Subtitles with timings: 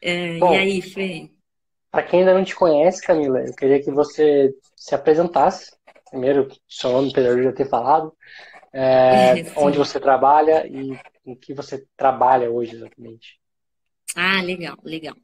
[0.00, 1.30] É, Bom, e aí, Fê?
[1.90, 5.72] Para quem ainda não te conhece, Camila, eu queria que você se apresentasse.
[6.08, 8.12] Primeiro, seu nome, apesar de já ter falado.
[8.72, 13.40] É, onde você trabalha e em que você trabalha hoje exatamente.
[14.16, 15.16] Ah, legal, legal.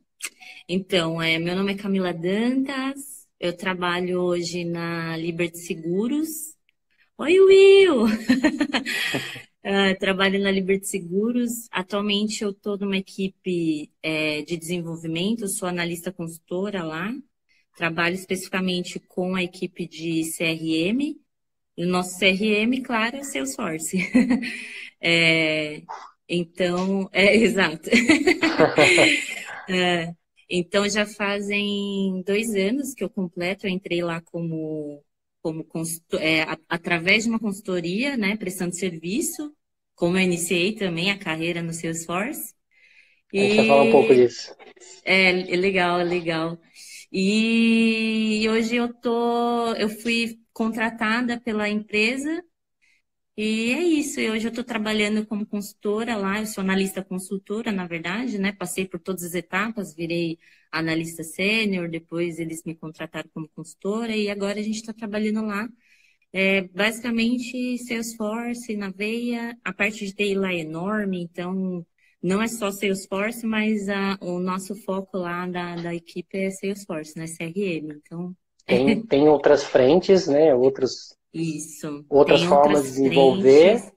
[0.69, 6.29] Então, é, meu nome é Camila Dantas, eu trabalho hoje na Liberty Seguros.
[7.19, 8.07] Oi, Will!
[9.67, 11.67] Uh, trabalho na Liberty Seguros.
[11.73, 17.13] Atualmente eu estou numa equipe é, de desenvolvimento, sou analista consultora lá.
[17.77, 21.19] Trabalho especificamente com a equipe de CRM.
[21.77, 23.99] E o nosso CRM, claro, é Salesforce.
[25.03, 25.83] é,
[26.29, 27.91] então, é exato.
[29.69, 30.15] é,
[30.49, 35.03] então já fazem dois anos que eu completo, eu entrei lá como
[35.47, 35.67] como
[36.15, 39.55] é, através de uma consultoria, né, prestando serviço,
[39.95, 42.55] como eu iniciei também a carreira no Salesforce.
[43.33, 43.39] E...
[43.39, 44.55] A gente vai falar um pouco disso.
[45.05, 46.59] É, é legal, é legal.
[47.13, 52.43] E hoje eu tô, eu fui contratada pela empresa
[53.37, 54.21] e é isso.
[54.21, 56.41] E hoje eu estou trabalhando como consultora lá.
[56.41, 58.53] Eu sou analista consultora, na verdade, né?
[58.53, 60.39] Passei por todas as etapas, virei
[60.71, 65.69] analista sênior, depois eles me contrataram como consultora e agora a gente está trabalhando lá.
[66.33, 71.87] É, basicamente, Salesforce na veia, a parte de TI lá é enorme, então
[72.23, 77.17] não é só Salesforce, mas a, o nosso foco lá da, da equipe é Salesforce,
[77.17, 77.27] né?
[77.27, 77.93] CRM.
[77.97, 78.35] Então.
[78.67, 80.55] Tem, tem outras frentes, né?
[80.55, 82.05] Outros, Isso.
[82.09, 83.79] Outras formas de desenvolver.
[83.79, 83.97] Frentes.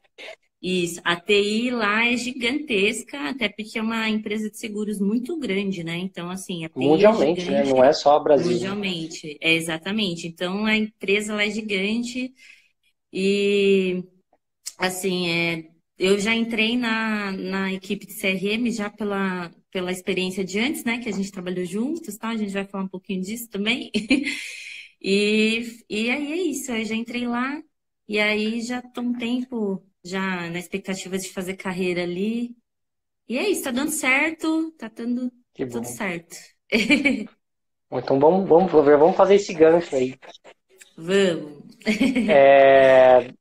[0.62, 5.86] Isso, a TI lá é gigantesca, até porque é uma empresa de seguros muito grande,
[5.86, 5.98] né?
[5.98, 7.64] Então, assim, a TI é Mundialmente, é né?
[7.64, 8.52] Não é só Brasil.
[8.52, 10.28] Mundialmente, é exatamente.
[10.28, 12.34] Então, a empresa lá é gigante
[13.14, 14.04] e,
[14.78, 20.60] assim, é, eu já entrei na, na equipe de CRM já pela, pela experiência de
[20.60, 20.98] antes, né?
[20.98, 22.30] Que a gente trabalhou juntos, tá?
[22.30, 23.92] A gente vai falar um pouquinho disso também.
[25.02, 27.62] e, e aí é isso, eu já entrei lá
[28.08, 32.56] e aí já estou um tempo já na expectativa de fazer carreira ali.
[33.28, 36.36] E é isso, tá dando certo, tá dando tudo certo.
[37.92, 40.16] então vamos, vamos, vamos fazer esse gancho aí.
[40.98, 41.60] Vamos.
[42.30, 43.32] É...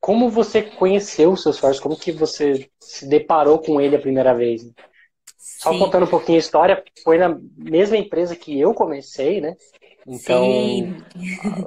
[0.00, 1.82] Como você conheceu o seu Salesforce?
[1.82, 4.62] Como que você se deparou com ele a primeira vez?
[5.36, 9.54] Só contando um pouquinho a história, foi na mesma empresa que eu comecei, né?
[10.06, 10.44] Então,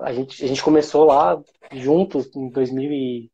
[0.02, 3.30] a, a, gente, a gente começou lá juntos em 2000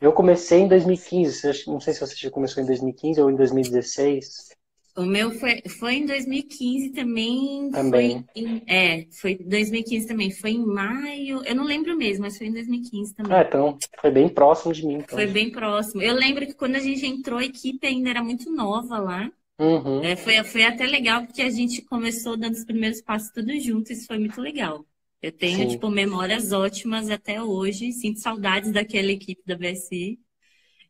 [0.00, 4.54] eu comecei em 2015, não sei se você já começou em 2015 ou em 2016.
[4.96, 7.70] O meu foi, foi em 2015 também.
[7.70, 8.24] Também.
[8.32, 10.30] Foi em, é, foi 2015 também.
[10.30, 11.42] Foi em maio.
[11.44, 13.32] Eu não lembro mesmo, mas foi em 2015 também.
[13.32, 14.94] Ah, então foi bem próximo de mim.
[14.94, 15.18] Então.
[15.18, 16.02] Foi bem próximo.
[16.02, 19.30] Eu lembro que quando a gente entrou, a equipe ainda era muito nova lá.
[19.58, 20.00] Uhum.
[20.00, 23.92] É, foi, foi até legal, porque a gente começou dando os primeiros passos tudo junto.
[23.92, 24.86] Isso foi muito legal.
[25.22, 25.68] Eu tenho, Sim.
[25.68, 27.92] tipo, memórias ótimas até hoje.
[27.92, 30.20] Sinto saudades daquela equipe da BSI.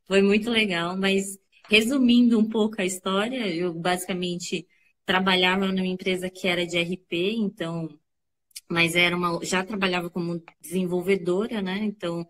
[0.07, 1.39] Foi muito legal, mas
[1.69, 4.67] resumindo um pouco a história, eu basicamente
[5.05, 7.89] trabalhava numa empresa que era de RP, então,
[8.71, 11.79] mas era uma, já trabalhava como desenvolvedora, né?
[11.85, 12.27] Então,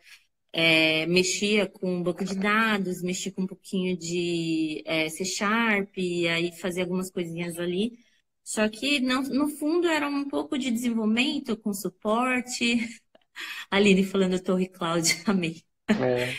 [0.59, 5.91] é, mexia com um banco de dados, mexia com um pouquinho de é, C Sharp,
[5.99, 7.99] e aí fazia algumas coisinhas ali.
[8.43, 12.79] Só que, no, no fundo, era um pouco de desenvolvimento com suporte.
[13.71, 15.63] A Aline falando Torre Cloud, amei.
[15.89, 16.35] É.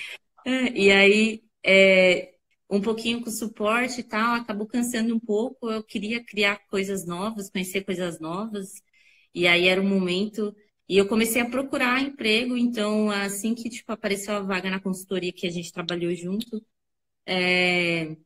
[0.74, 2.36] E aí, é,
[2.70, 5.70] um pouquinho com suporte e tal, acabou cansando um pouco.
[5.70, 8.82] Eu queria criar coisas novas, conhecer coisas novas.
[9.34, 10.56] E aí era o um momento.
[10.90, 15.34] E eu comecei a procurar emprego, então, assim que tipo, apareceu a vaga na consultoria
[15.34, 16.66] que a gente trabalhou junto,
[17.26, 18.18] é,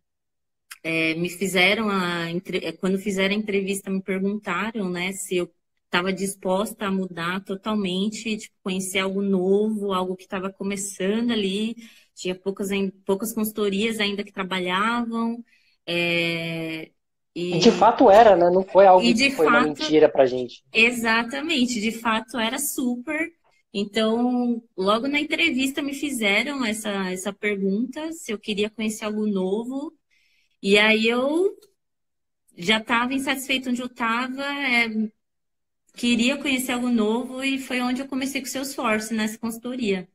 [0.83, 5.53] é, me fizeram a é, quando fizeram a entrevista me perguntaram né se eu
[5.85, 11.75] estava disposta a mudar totalmente tipo conhecer algo novo algo que estava começando ali.
[12.15, 12.69] Tinha poucas
[13.05, 15.43] poucas consultorias ainda que trabalhavam
[15.87, 16.91] é,
[17.33, 20.63] e, de fato era né não foi algo que foi fato, uma mentira para gente
[20.73, 23.31] exatamente de fato era super
[23.73, 29.93] então, logo na entrevista me fizeram essa, essa pergunta se eu queria conhecer algo novo.
[30.61, 31.57] E aí eu
[32.57, 34.87] já estava insatisfeita onde eu estava, é,
[35.95, 40.07] queria conhecer algo novo e foi onde eu comecei com o Salesforce, nessa consultoria.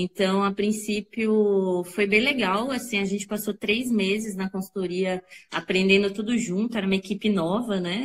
[0.00, 2.70] Então, a princípio, foi bem legal.
[2.70, 6.76] Assim, a gente passou três meses na consultoria aprendendo tudo junto.
[6.76, 8.04] Era uma equipe nova, né?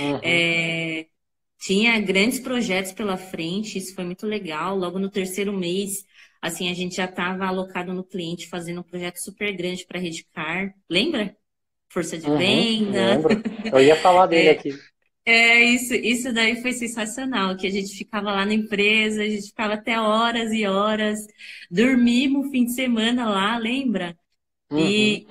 [0.00, 0.20] Uhum.
[0.22, 1.06] É,
[1.58, 3.78] tinha grandes projetos pela frente.
[3.78, 4.76] Isso foi muito legal.
[4.76, 6.06] Logo no terceiro mês,
[6.40, 10.72] Assim, a gente já estava alocado no cliente fazendo um projeto super grande para Redcar.
[10.88, 11.36] Lembra?
[11.88, 13.16] força de uhum, venda.
[13.16, 13.42] Lembro.
[13.72, 14.70] Eu ia falar dele é, aqui.
[15.30, 19.48] É, isso, isso daí foi sensacional, que a gente ficava lá na empresa, a gente
[19.48, 21.18] ficava até horas e horas,
[21.70, 24.16] dormimos fim de semana lá, lembra?
[24.70, 24.78] Uhum.
[24.78, 25.26] E,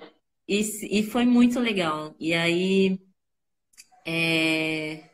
[0.48, 2.16] e, e foi muito legal.
[2.20, 3.00] E aí,
[4.06, 5.10] é...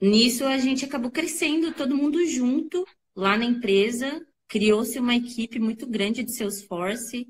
[0.00, 2.82] nisso a gente acabou crescendo, todo mundo junto
[3.14, 7.28] lá na empresa, criou-se uma equipe muito grande de Salesforce.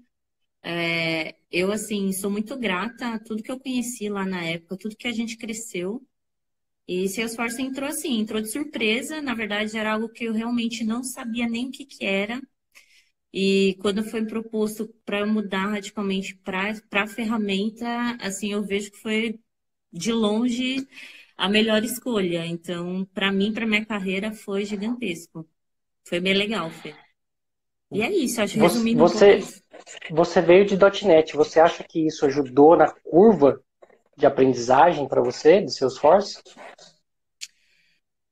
[0.62, 4.96] É, eu, assim, sou muito grata a tudo que eu conheci lá na época, tudo
[4.96, 6.02] que a gente cresceu.
[6.88, 9.22] E Salesforce entrou assim, entrou de surpresa.
[9.22, 12.40] Na verdade, era algo que eu realmente não sabia nem o que, que era.
[13.32, 19.40] E quando foi proposto para mudar radicalmente para a ferramenta, assim, eu vejo que foi
[19.93, 20.87] de longe
[21.37, 22.46] a melhor escolha.
[22.46, 25.49] Então, para mim, para minha carreira, foi gigantesco.
[26.08, 26.99] Foi bem legal, Fê.
[27.90, 30.76] E é isso, acho resumindo você, pouco Você veio de
[31.06, 33.62] .NET, você acha que isso ajudou na curva
[34.17, 36.43] de aprendizagem para você, de Salesforce?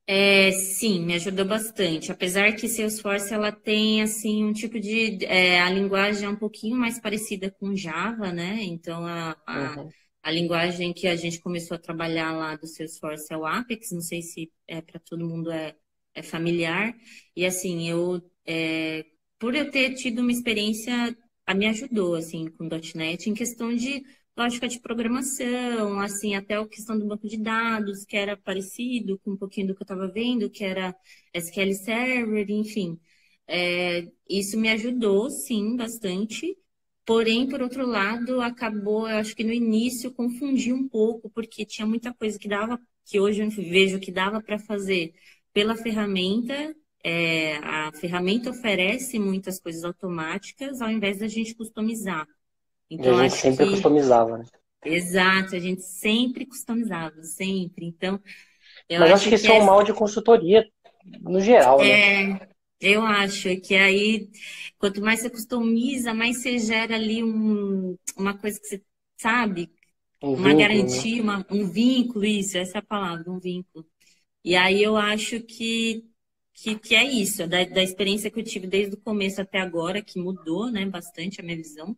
[0.09, 2.13] É, sim, me ajudou bastante.
[2.13, 6.77] Apesar que Salesforce ela tem assim um tipo de é, a linguagem é um pouquinho
[6.77, 8.63] mais parecida com Java, né?
[8.63, 9.89] Então a, a, uhum.
[10.23, 13.91] a, linguagem que a gente começou a trabalhar lá do Salesforce é o Apex.
[13.91, 15.75] Não sei se é para todo mundo é,
[16.15, 16.95] é familiar.
[17.35, 19.05] E assim eu é,
[19.39, 21.17] por eu ter tido uma experiência,
[21.47, 24.03] a me ajudou, assim, com .NET, em questão de
[24.37, 29.33] lógica de programação, assim, até a questão do banco de dados, que era parecido com
[29.33, 30.95] um pouquinho do que eu estava vendo, que era
[31.33, 32.99] SQL Server, enfim.
[33.47, 36.57] É, isso me ajudou, sim, bastante.
[37.05, 41.87] Porém, por outro lado, acabou, eu acho que no início confundi um pouco, porque tinha
[41.87, 45.15] muita coisa que dava, que hoje eu vejo que dava para fazer
[45.53, 52.27] pela ferramenta, é, a ferramenta oferece muitas coisas automáticas ao invés da gente customizar.
[52.91, 53.71] Então, a gente sempre que...
[53.73, 54.45] customizava, né?
[54.85, 57.87] Exato, a gente sempre customizava, sempre.
[57.87, 58.21] Então,
[58.89, 60.69] eu Mas acho, acho que isso é um mal de consultoria
[61.21, 61.89] no geral, né?
[61.89, 62.27] é...
[62.29, 62.49] né?
[62.79, 64.29] Eu acho que aí,
[64.79, 68.83] quanto mais você customiza, mais você gera ali um, uma coisa que você
[69.17, 69.71] sabe,
[70.23, 71.23] um uma vínculo, garantia, né?
[71.23, 73.87] uma, um vínculo, isso, essa é a palavra, um vínculo.
[74.45, 76.05] E aí eu acho que
[76.57, 80.01] que, que é isso, da, da experiência que eu tive desde o começo até agora,
[80.01, 81.95] que mudou né, bastante a minha visão.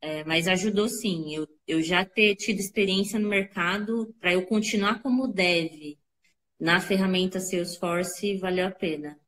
[0.00, 1.34] É, mas ajudou sim.
[1.34, 5.96] Eu, eu já ter tido experiência no mercado para eu continuar como dev
[6.60, 9.18] na ferramenta Salesforce valeu a pena.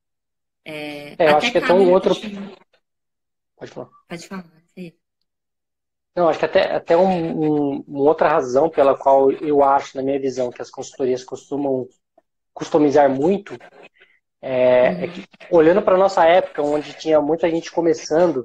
[0.65, 2.15] É, é eu acho que até um outro.
[3.56, 3.89] Pode falar.
[4.09, 4.53] Pode falar.
[4.75, 4.93] Sim.
[6.15, 10.03] Não, acho que até, até um, um, uma outra razão pela qual eu acho, na
[10.03, 11.89] minha visão, que as consultorias costumam
[12.53, 13.56] customizar muito
[14.43, 18.45] é, é que, olhando para nossa época, onde tinha muita gente começando,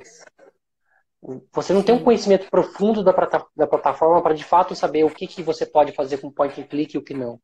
[1.53, 3.13] você não tem um conhecimento profundo da,
[3.55, 6.65] da plataforma para de fato saber o que, que você pode fazer com point and
[6.65, 7.39] click e o que não.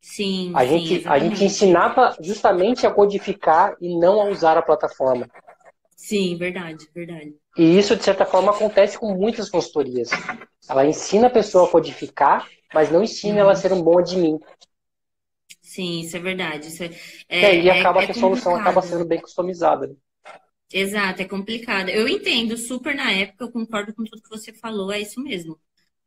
[0.00, 0.52] Sim.
[0.54, 5.28] A, sim, gente, a gente ensinava justamente a codificar e não a usar a plataforma.
[5.96, 7.34] Sim, verdade, verdade.
[7.58, 10.08] E isso, de certa forma, acontece com muitas consultorias.
[10.68, 13.40] Ela ensina a pessoa a codificar, mas não ensina uhum.
[13.40, 14.38] ela a ser um bom admin.
[15.70, 16.66] Sim, isso é verdade.
[16.66, 16.90] Isso é,
[17.28, 19.86] é, e acaba é, que a solução acaba sendo bem customizada.
[19.86, 19.94] Né?
[20.72, 21.88] Exato, é complicado.
[21.90, 25.60] Eu entendo super na época, eu concordo com tudo que você falou, é isso mesmo.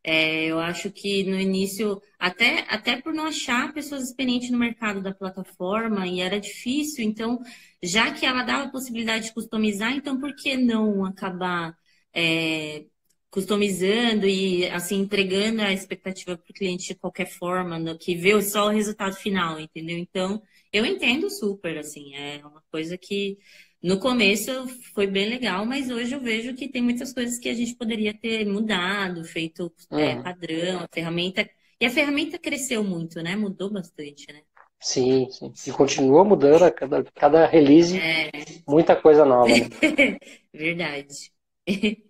[0.04, 5.02] É, eu acho que no início, até, até por não achar pessoas experientes no mercado
[5.02, 7.40] da plataforma, e era difícil, então,
[7.82, 11.74] já que ela dava a possibilidade de customizar, então por que não acabar
[12.14, 12.84] é,
[13.34, 18.40] customizando e assim entregando a expectativa para o cliente de qualquer forma, no, que vê
[18.44, 19.98] só o resultado final, entendeu?
[19.98, 20.40] Então,
[20.72, 23.40] eu entendo super, assim, é uma coisa que
[23.82, 27.56] no começo foi bem legal, mas hoje eu vejo que tem muitas coisas que a
[27.56, 30.22] gente poderia ter mudado, feito é, uhum.
[30.22, 31.50] padrão, a ferramenta.
[31.82, 33.36] E a ferramenta cresceu muito, né?
[33.36, 34.42] Mudou bastante, né?
[34.80, 35.52] Sim, sim.
[35.66, 38.30] E continua mudando a cada, cada release, é...
[38.68, 39.48] muita coisa nova.
[39.48, 40.20] Né?
[40.54, 41.32] Verdade.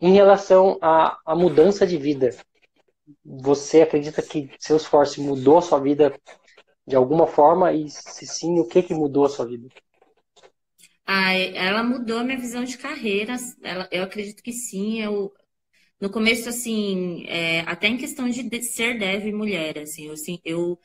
[0.00, 2.30] Em relação à, à mudança de vida,
[3.24, 6.14] você acredita que Salesforce mudou a sua vida
[6.86, 7.72] de alguma forma?
[7.72, 9.68] E se sim, o que, que mudou a sua vida?
[11.06, 13.36] Ah, ela mudou a minha visão de carreira.
[13.62, 15.00] Ela, eu acredito que sim.
[15.00, 15.32] Eu,
[16.00, 20.80] no começo, assim, é, até em questão de ser dev mulher, assim, eu, assim, eu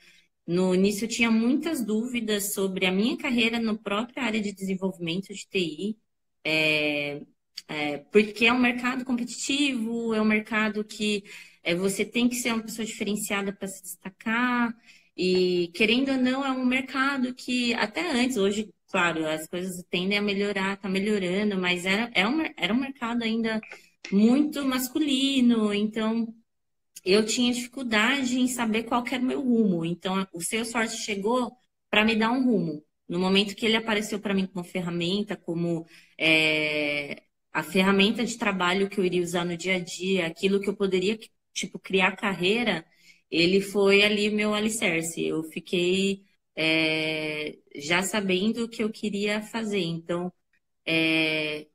[0.48, 5.34] no início eu tinha muitas dúvidas sobre a minha carreira na própria área de desenvolvimento
[5.34, 5.98] de TI.
[6.46, 7.22] É,
[7.68, 11.24] é, porque é um mercado competitivo, é um mercado que
[11.64, 14.74] é, você tem que ser uma pessoa diferenciada para se destacar.
[15.18, 20.18] E, querendo ou não, é um mercado que, até antes, hoje, claro, as coisas tendem
[20.18, 23.62] a melhorar, está melhorando, mas era, é um, era um mercado ainda
[24.12, 26.28] muito masculino, então
[27.04, 29.86] eu tinha dificuldade em saber qual era o meu rumo.
[29.86, 31.52] Então, o Salesforce chegou
[31.90, 32.84] para me dar um rumo.
[33.08, 35.86] No momento que ele apareceu para mim como ferramenta, como
[36.18, 37.24] é,
[37.56, 40.76] a ferramenta de trabalho que eu iria usar no dia a dia, aquilo que eu
[40.76, 41.18] poderia,
[41.54, 42.86] tipo, criar carreira,
[43.32, 45.24] ele foi ali meu alicerce.
[45.26, 46.24] Eu fiquei
[46.56, 49.82] é, já sabendo o que eu queria fazer.
[49.82, 50.32] Então,
[50.86, 51.68] é,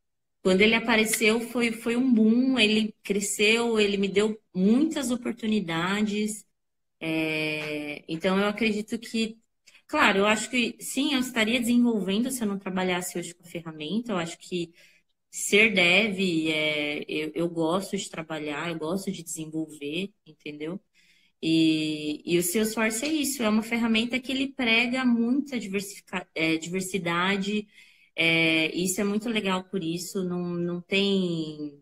[0.43, 6.45] quando ele apareceu, foi, foi um boom, ele cresceu, ele me deu muitas oportunidades.
[7.01, 9.39] É, então, eu acredito que,
[9.87, 13.47] claro, eu acho que sim, eu estaria desenvolvendo se eu não trabalhasse hoje com a
[13.51, 14.13] ferramenta.
[14.13, 14.73] Eu acho que
[15.31, 16.19] ser dev,
[16.51, 20.81] é, eu, eu gosto de trabalhar, eu gosto de desenvolver, entendeu?
[21.43, 25.57] E, e o Salesforce é isso, é uma ferramenta que ele prega muita
[26.35, 27.67] é, diversidade,
[28.17, 31.81] é, isso é muito legal por isso, não, não tem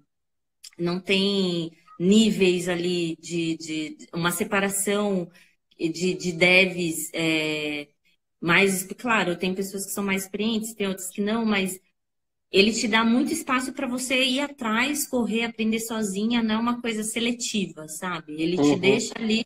[0.78, 5.30] não tem níveis ali de, de uma separação
[5.78, 7.88] de, de devs é,
[8.40, 11.80] mais, claro, tem pessoas que são mais experientes, tem outras que não, mas
[12.50, 16.80] ele te dá muito espaço para você ir atrás, correr, aprender sozinha, não é uma
[16.80, 18.40] coisa seletiva, sabe?
[18.40, 18.74] Ele uhum.
[18.74, 19.44] te deixa ali.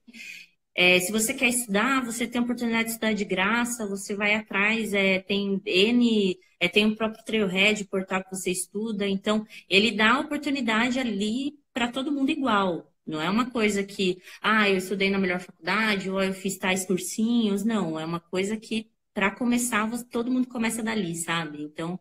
[0.75, 4.35] É, se você quer estudar, você tem a oportunidade de estudar de graça, você vai
[4.35, 9.91] atrás, é, tem N, é, tem o próprio Trailhead, portal que você estuda, então ele
[9.91, 12.91] dá a oportunidade ali para todo mundo igual.
[13.07, 16.87] Não é uma coisa que, ah, eu estudei na melhor faculdade, ou eu fiz tais
[16.87, 21.63] cursinhos, não, é uma coisa que, para começar, todo mundo começa dali, sabe?
[21.63, 21.99] Então,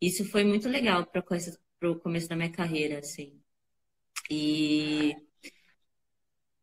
[0.00, 3.38] isso foi muito legal para o começo da minha carreira, assim.
[4.30, 5.14] E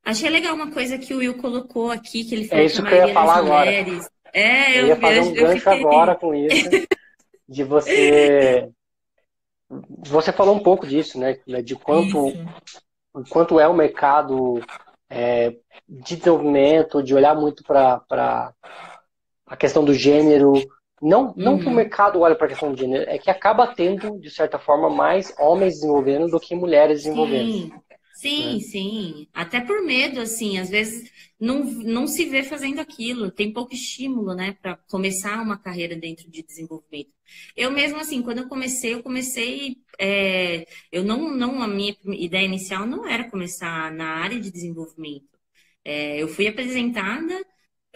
[0.03, 2.81] achei legal uma coisa que o Will colocou aqui, que ele é falou é isso
[2.81, 3.65] que, que eu ia falar agora.
[3.65, 4.09] Mulheres...
[4.33, 5.79] É, eu, eu ia fazer um gancho fiquei...
[5.79, 6.69] agora com isso,
[7.47, 8.69] de você...
[9.99, 11.37] Você falou um pouco disso, né?
[11.61, 12.31] De quanto,
[13.29, 14.61] quanto é o mercado
[15.09, 18.53] é, de desenvolvimento, de olhar muito para
[19.45, 20.53] a questão do gênero,
[21.01, 21.59] não, não uhum.
[21.59, 21.75] que o uhum.
[21.75, 25.33] mercado olhe para a questão de gênero, é que acaba tendo, de certa forma, mais
[25.37, 27.51] homens desenvolvendo do que mulheres desenvolvendo.
[27.51, 27.71] Sim,
[28.13, 28.59] sim, né?
[28.61, 29.27] sim.
[29.33, 34.33] Até por medo, assim, às vezes não, não se vê fazendo aquilo, tem pouco estímulo,
[34.33, 37.11] né, para começar uma carreira dentro de desenvolvimento.
[37.55, 42.45] Eu mesmo, assim, quando eu comecei, eu comecei, é, eu não, não, a minha ideia
[42.45, 45.37] inicial não era começar na área de desenvolvimento.
[45.85, 47.45] É, eu fui apresentada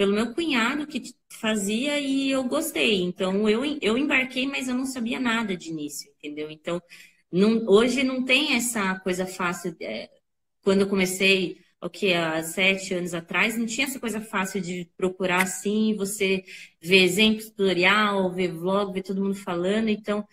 [0.01, 3.03] pelo meu cunhado que fazia e eu gostei.
[3.03, 6.49] Então eu, eu embarquei, mas eu não sabia nada de início, entendeu?
[6.49, 6.81] Então
[7.31, 9.75] não, hoje não tem essa coisa fácil.
[9.79, 10.09] É,
[10.63, 14.89] quando eu comecei, o que há sete anos atrás, não tinha essa coisa fácil de
[14.97, 16.43] procurar assim, você
[16.81, 19.89] ver exemplo tutorial, ver vlog, ver todo mundo falando.
[19.89, 20.27] Então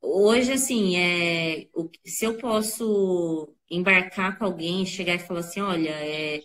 [0.00, 1.68] hoje assim, é,
[2.04, 6.42] se eu posso embarcar com alguém, chegar e falar assim, olha, é,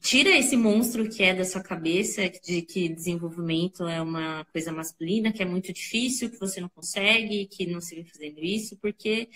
[0.00, 5.32] tira esse monstro que é da sua cabeça de que desenvolvimento é uma coisa masculina,
[5.32, 9.28] que é muito difícil, que você não consegue, que não se vê fazendo isso, porque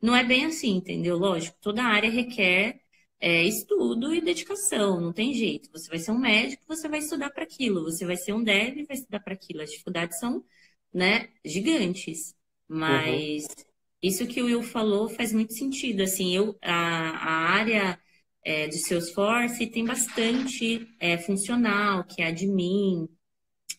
[0.00, 1.16] não é bem assim, entendeu?
[1.16, 2.80] Lógico, toda área requer
[3.20, 5.70] é, estudo e dedicação, não tem jeito.
[5.72, 7.84] Você vai ser um médico, você vai estudar para aquilo.
[7.84, 9.62] Você vai ser um dev, vai estudar para aquilo.
[9.62, 10.44] As dificuldades são,
[10.92, 12.34] né, gigantes.
[12.68, 13.64] Mas uhum.
[14.02, 16.02] isso que o Will falou faz muito sentido.
[16.02, 17.98] Assim, eu a, a área
[18.46, 23.08] é, de Salesforce tem bastante é, funcional, que é admin,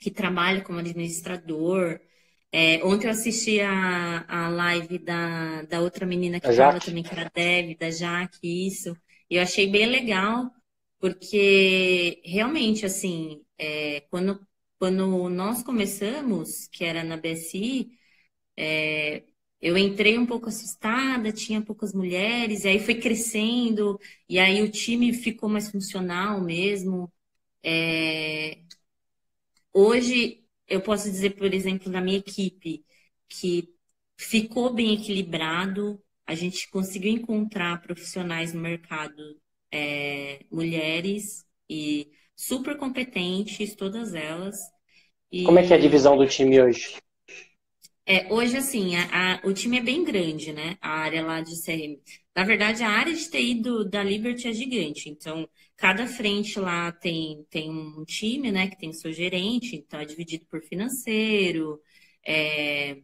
[0.01, 2.01] que trabalha como administrador.
[2.51, 7.13] É, ontem eu assisti a, a live da, da outra menina que fala também, que
[7.13, 8.93] era dev, da Jaque, isso.
[9.29, 10.51] E eu achei bem legal,
[10.99, 14.45] porque realmente, assim, é, quando,
[14.77, 17.89] quando nós começamos, que era na BSI,
[18.57, 19.23] é,
[19.61, 23.99] eu entrei um pouco assustada, tinha poucas mulheres, e aí foi crescendo,
[24.29, 27.11] e aí o time ficou mais funcional mesmo.
[27.63, 28.59] É...
[29.73, 32.85] Hoje, eu posso dizer, por exemplo, na minha equipe,
[33.27, 33.69] que
[34.17, 39.39] ficou bem equilibrado, a gente conseguiu encontrar profissionais no mercado,
[39.71, 44.57] é, mulheres e super competentes, todas elas.
[45.31, 45.43] E...
[45.43, 46.97] Como é que é a divisão do time hoje?
[48.09, 50.77] É, hoje, assim, a, a, o time é bem grande, né?
[50.81, 52.01] A área lá de CRM.
[52.35, 55.09] Na verdade, a área de TI do, da Liberty é gigante.
[55.09, 58.69] Então, cada frente lá tem, tem um time, né?
[58.69, 59.75] Que tem seu gerente.
[59.75, 61.81] Então, é dividido por financeiro,
[62.25, 62.97] é,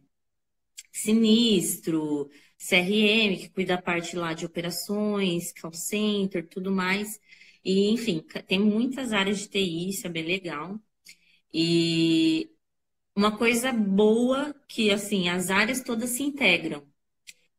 [0.92, 7.18] sinistro, CRM, que cuida da parte lá de operações, call center, tudo mais.
[7.64, 10.78] E, enfim, tem muitas áreas de TI, isso é bem legal.
[11.52, 12.50] E
[13.16, 16.82] uma coisa boa que assim as áreas todas se integram.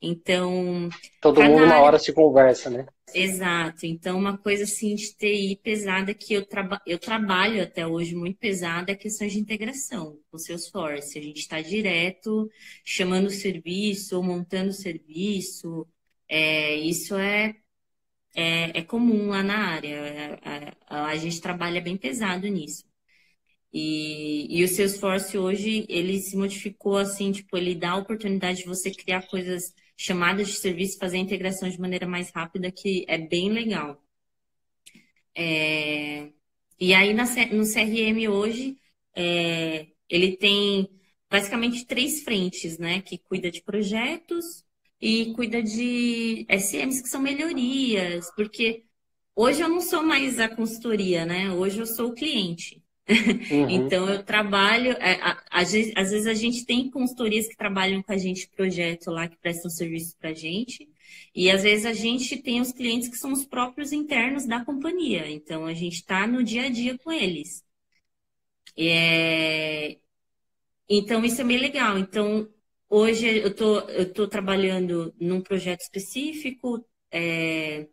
[0.01, 0.89] Então.
[1.21, 1.67] Todo mundo área...
[1.67, 2.85] na hora se conversa, né?
[3.13, 3.85] Exato.
[3.85, 6.81] Então, uma coisa assim de TI pesada que eu, traba...
[6.85, 11.17] eu trabalho até hoje muito pesada é a questão de integração com seus force.
[11.17, 12.49] A gente está direto
[12.83, 15.87] chamando o serviço, montando o serviço.
[16.27, 17.55] É, isso é,
[18.35, 20.39] é, é, comum lá na área.
[20.43, 22.85] A, a, a, gente trabalha bem pesado nisso.
[23.77, 28.65] E, e o Salesforce hoje, ele se modificou assim, tipo, ele dá a oportunidade de
[28.65, 33.17] você criar coisas chamadas de serviço, fazer a integração de maneira mais rápida, que é
[33.17, 34.01] bem legal.
[35.35, 36.31] É...
[36.79, 38.77] E aí na, no CRM hoje,
[39.13, 39.87] é...
[40.09, 40.89] ele tem
[41.29, 43.01] basicamente três frentes, né?
[43.01, 44.63] Que cuida de projetos
[45.01, 48.85] e cuida de SMs que são melhorias, porque
[49.35, 51.51] hoje eu não sou mais a consultoria, né?
[51.51, 52.84] Hoje eu sou o cliente.
[53.07, 53.69] Uhum.
[53.69, 55.19] então eu trabalho, é,
[55.51, 59.69] às vezes a gente tem consultorias que trabalham com a gente projeto lá, que prestam
[59.69, 60.89] serviço para gente,
[61.33, 65.29] e às vezes a gente tem os clientes que são os próprios internos da companhia,
[65.29, 67.63] então a gente está no dia a dia com eles.
[68.77, 69.97] É...
[70.89, 71.97] Então isso é bem legal.
[71.97, 72.49] Então
[72.89, 77.87] hoje eu tô, eu tô trabalhando num projeto específico, é...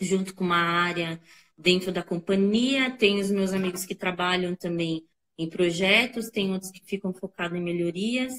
[0.00, 1.20] junto com uma área
[1.56, 5.06] dentro da companhia, tem os meus amigos que trabalham também
[5.38, 8.32] em projetos, tem outros que ficam focados em melhorias,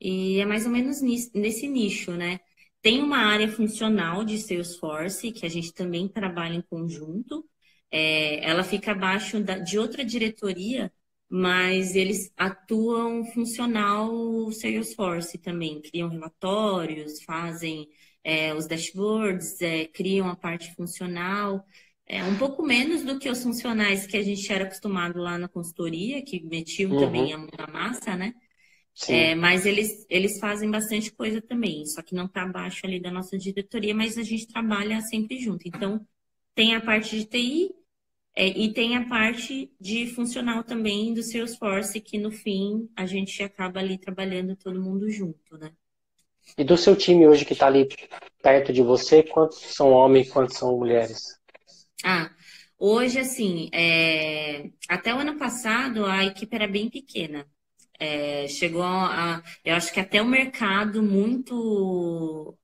[0.00, 2.40] e é mais ou menos nesse nicho, né?
[2.80, 7.44] Tem uma área funcional de Salesforce, que a gente também trabalha em conjunto,
[7.90, 10.92] é, ela fica abaixo da, de outra diretoria,
[11.28, 17.88] mas eles atuam funcional Salesforce também, criam relatórios, fazem
[18.24, 21.64] é, os dashboards, é, criam a parte funcional.
[22.08, 25.46] É um pouco menos do que os funcionais que a gente era acostumado lá na
[25.46, 26.98] consultoria, que metiam uhum.
[26.98, 28.34] também a mão na massa, né?
[29.06, 33.12] É, mas eles, eles fazem bastante coisa também, só que não está abaixo ali da
[33.12, 35.68] nossa diretoria, mas a gente trabalha sempre junto.
[35.68, 36.04] Então,
[36.54, 37.70] tem a parte de TI
[38.34, 43.40] é, e tem a parte de funcional também do Salesforce, que no fim a gente
[43.42, 45.72] acaba ali trabalhando todo mundo junto, né?
[46.56, 47.86] E do seu time hoje que está ali
[48.42, 51.37] perto de você, quantos são homens e quantos são mulheres?
[52.04, 52.30] Ah,
[52.78, 54.70] hoje, assim, é...
[54.88, 57.46] até o ano passado a equipe era bem pequena.
[58.00, 62.58] É, chegou a, eu acho que até o mercado muito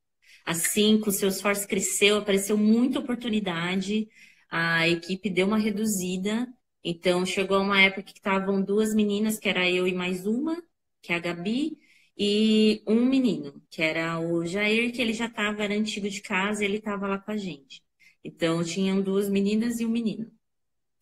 [0.47, 4.09] assim, com seus esforço cresceu, apareceu muita oportunidade,
[4.51, 6.49] a equipe deu uma reduzida,
[6.85, 10.63] então chegou uma época que estavam duas meninas, que era eu e mais uma,
[11.03, 11.79] que é a Gabi,
[12.19, 16.65] e um menino, que era o Jair, que ele já estava, era antigo de casa,
[16.65, 17.84] ele estava lá com a gente.
[18.25, 20.31] Então, tinham duas meninas e um menino.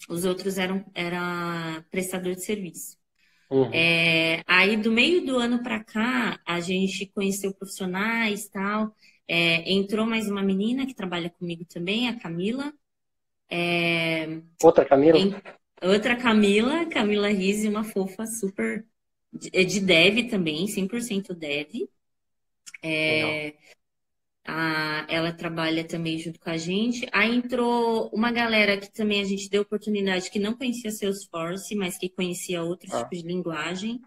[0.09, 2.99] Os outros eram era prestador de serviço.
[3.49, 3.71] Uhum.
[3.73, 8.95] É, aí, do meio do ano para cá, a gente conheceu profissionais tal.
[9.29, 12.73] É, entrou mais uma menina que trabalha comigo também, a Camila.
[13.49, 15.19] É, outra Camila?
[15.19, 15.35] Em,
[15.83, 18.85] outra Camila, Camila Rizzi, uma fofa super.
[19.33, 21.89] De, de dev também, 100% dev.
[22.83, 23.55] É,
[24.45, 27.07] a, ela trabalha também junto com a gente.
[27.13, 31.97] Aí entrou uma galera que também a gente deu oportunidade que não conhecia Salesforce, mas
[31.97, 33.03] que conhecia outros ah.
[33.03, 34.01] tipos de linguagem,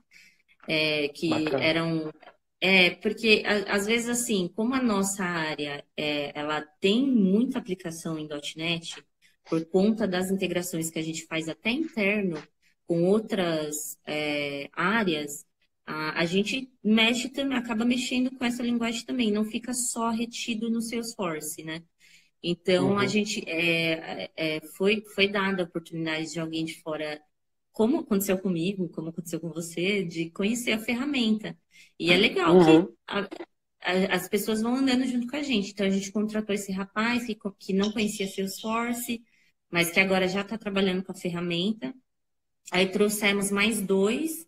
[0.68, 1.64] é, que Bacana.
[1.64, 2.14] eram.
[2.62, 8.28] É, porque às vezes assim, como a nossa área é, ela tem muita aplicação em
[8.56, 8.96] .NET,
[9.46, 12.42] por conta das integrações que a gente faz até interno
[12.88, 15.46] com outras é, áreas,
[15.86, 20.70] a, a gente mexe também, acaba mexendo com essa linguagem também, não fica só retido
[20.70, 21.84] no Salesforce, né?
[22.42, 22.98] Então, uhum.
[22.98, 27.22] a gente é, é, foi, foi dada a oportunidade de alguém de fora,
[27.72, 31.58] como aconteceu comigo, como aconteceu com você, de conhecer a ferramenta.
[32.00, 32.86] E é legal uhum.
[32.86, 33.20] que a,
[33.82, 35.72] a, as pessoas vão andando junto com a gente.
[35.72, 39.24] Então, a gente contratou esse rapaz que, que não conhecia Salesforce,
[39.70, 41.94] mas que agora já está trabalhando com a ferramenta.
[42.72, 44.48] Aí trouxemos mais dois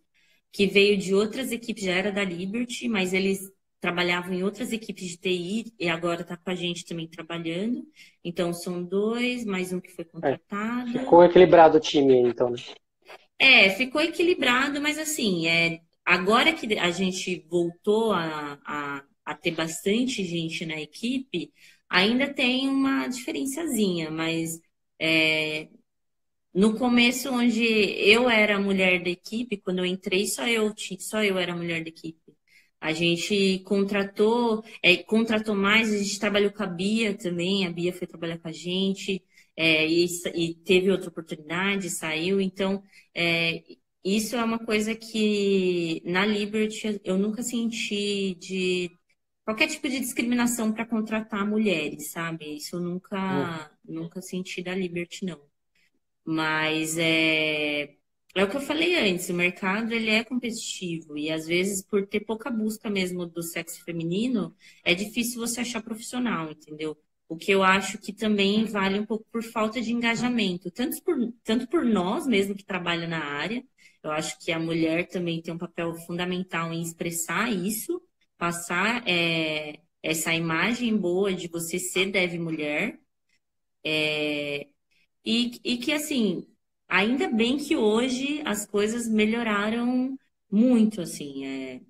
[0.58, 3.40] que veio de outras equipes, já era da Liberty, mas eles
[3.80, 7.84] trabalhavam em outras equipes de TI e agora está com a gente também trabalhando.
[8.26, 10.98] Então são dois, mais um que foi contratado.
[10.98, 12.50] É, ficou equilibrado o time, então.
[12.50, 12.58] Né?
[13.38, 19.52] É, ficou equilibrado, mas assim, é, agora que a gente voltou a, a, a ter
[19.52, 21.54] bastante gente na equipe,
[21.88, 24.60] ainda tem uma diferençazinha, mas
[25.00, 25.68] é,
[26.58, 31.24] no começo, onde eu era a mulher da equipe, quando eu entrei, só eu, só
[31.24, 32.36] eu era a mulher da equipe.
[32.82, 37.94] A gente contratou, é, contratou mais, a gente trabalhou com a Bia também, a Bia
[37.94, 39.24] foi trabalhar com a gente,
[39.56, 42.42] é, e, e, teve outra oportunidade, saiu.
[42.42, 43.64] Então, é,
[44.04, 48.92] isso é uma coisa que na Liberty eu nunca senti de
[49.46, 52.56] qualquer tipo de discriminação para contratar mulheres, sabe?
[52.58, 53.94] Isso eu nunca, hum.
[53.94, 55.40] nunca senti da Liberty, não.
[56.30, 57.96] Mas é,
[58.36, 62.06] é o que eu falei antes, o mercado ele é competitivo e às vezes por
[62.08, 66.98] ter pouca busca mesmo do sexo feminino, é difícil você achar profissional, entendeu?
[67.30, 71.16] O que eu acho que também vale um pouco por falta de engajamento, tanto por,
[71.46, 73.64] tanto por nós mesmo que trabalham na área,
[74.04, 78.02] eu acho que a mulher também tem um papel fundamental em expressar isso,
[78.38, 83.00] passar é, essa imagem boa de você ser deve mulher.
[83.84, 84.68] É,
[85.28, 86.48] e, e que, assim,
[86.88, 90.18] ainda bem que hoje as coisas melhoraram
[90.52, 91.46] muito, assim.
[91.46, 91.82] É,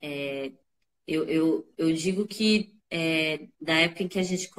[0.00, 0.52] é,
[1.06, 4.50] eu, eu, eu digo que é, da época em que a gente.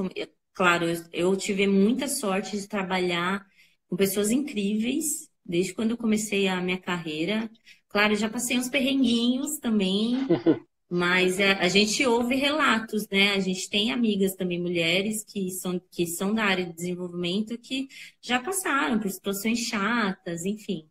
[0.53, 3.45] Claro, eu, eu tive muita sorte de trabalhar
[3.89, 7.49] com pessoas incríveis, desde quando eu comecei a minha carreira.
[7.89, 10.29] Claro, já passei uns perrenguinhos também,
[10.89, 13.33] mas a, é, a, gente ouve relatos, né?
[13.33, 17.87] A gente tem amigas também, mulheres, que são, que são da área de desenvolvimento, que
[18.21, 20.87] já passaram por situações chatas, enfim.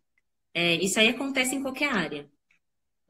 [0.52, 2.30] É, isso aí acontece em qualquer área.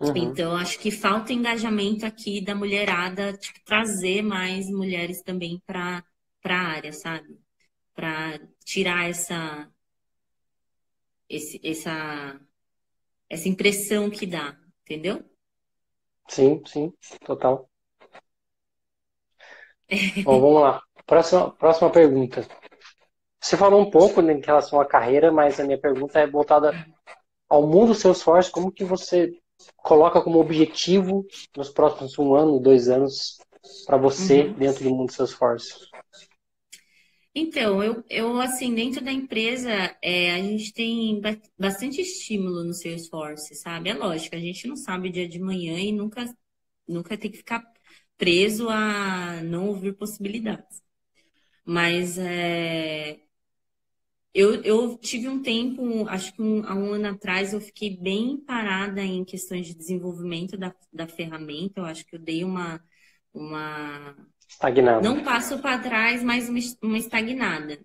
[0.00, 0.16] Uhum.
[0.16, 6.04] Então, acho que falta engajamento aqui da mulherada, tipo, trazer mais mulheres também para
[6.44, 7.38] a área, sabe?
[7.94, 9.70] Para tirar essa,
[11.28, 12.40] esse, essa,
[13.28, 15.24] essa impressão que dá, entendeu?
[16.28, 16.92] Sim, sim,
[17.24, 17.68] total.
[20.24, 20.82] Bom, vamos lá.
[21.06, 22.46] Próxima, próxima pergunta.
[23.40, 26.72] Você falou um pouco né, em relação à carreira, mas a minha pergunta é voltada
[27.48, 28.50] ao mundo Salesforce.
[28.50, 29.32] Como que você
[29.76, 33.38] coloca como objetivo nos próximos um ano, dois anos,
[33.86, 34.52] para você uhum.
[34.54, 35.90] dentro do mundo Salesforce?
[37.36, 39.68] Então, eu, eu assim, dentro da empresa,
[40.00, 41.20] é, a gente tem
[41.58, 43.90] bastante estímulo no Salesforce, sabe?
[43.90, 46.24] É lógico, a gente não sabe o dia de manhã e nunca,
[46.86, 47.62] nunca tem que ficar
[48.16, 50.80] preso a não ouvir possibilidades.
[51.66, 53.20] Mas é,
[54.32, 58.36] eu, eu tive um tempo, acho que um, há um ano atrás, eu fiquei bem
[58.38, 61.80] parada em questões de desenvolvimento da, da ferramenta.
[61.80, 62.82] Eu acho que eu dei uma,
[63.32, 64.16] uma
[64.48, 65.02] Estagnada.
[65.02, 66.48] Não passo para trás, mas
[66.82, 67.78] uma estagnada.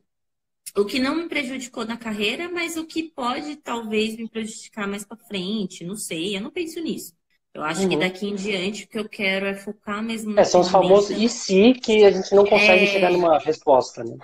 [0.77, 5.03] O que não me prejudicou na carreira, mas o que pode talvez me prejudicar mais
[5.03, 7.13] para frente, não sei, eu não penso nisso.
[7.53, 7.89] Eu acho uhum.
[7.89, 11.17] que daqui em diante o que eu quero é focar mesmo É, são os famosos
[11.17, 12.87] e se que a gente não consegue é...
[12.87, 14.17] chegar numa resposta, né?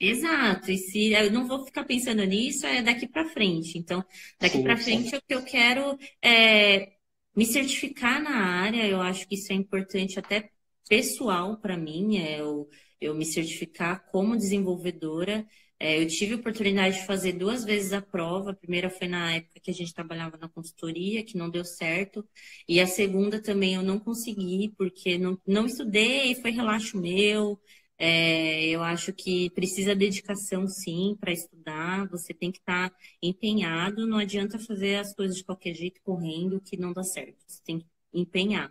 [0.00, 3.78] Exato, e se eu não vou ficar pensando nisso, é daqui para frente.
[3.78, 4.04] Então,
[4.40, 6.88] daqui para frente o que eu quero é
[7.36, 10.50] me certificar na área, eu acho que isso é importante até
[10.92, 12.68] pessoal para mim, é eu,
[13.00, 15.46] eu me certificar como desenvolvedora.
[15.80, 18.50] É, eu tive a oportunidade de fazer duas vezes a prova.
[18.50, 22.22] A primeira foi na época que a gente trabalhava na consultoria, que não deu certo.
[22.68, 27.58] E a segunda também eu não consegui, porque não, não estudei, foi relaxo meu.
[27.96, 32.06] É, eu acho que precisa dedicação, sim, para estudar.
[32.10, 34.06] Você tem que estar tá empenhado.
[34.06, 37.38] Não adianta fazer as coisas de qualquer jeito, correndo, que não dá certo.
[37.46, 38.70] Você tem que empenhar.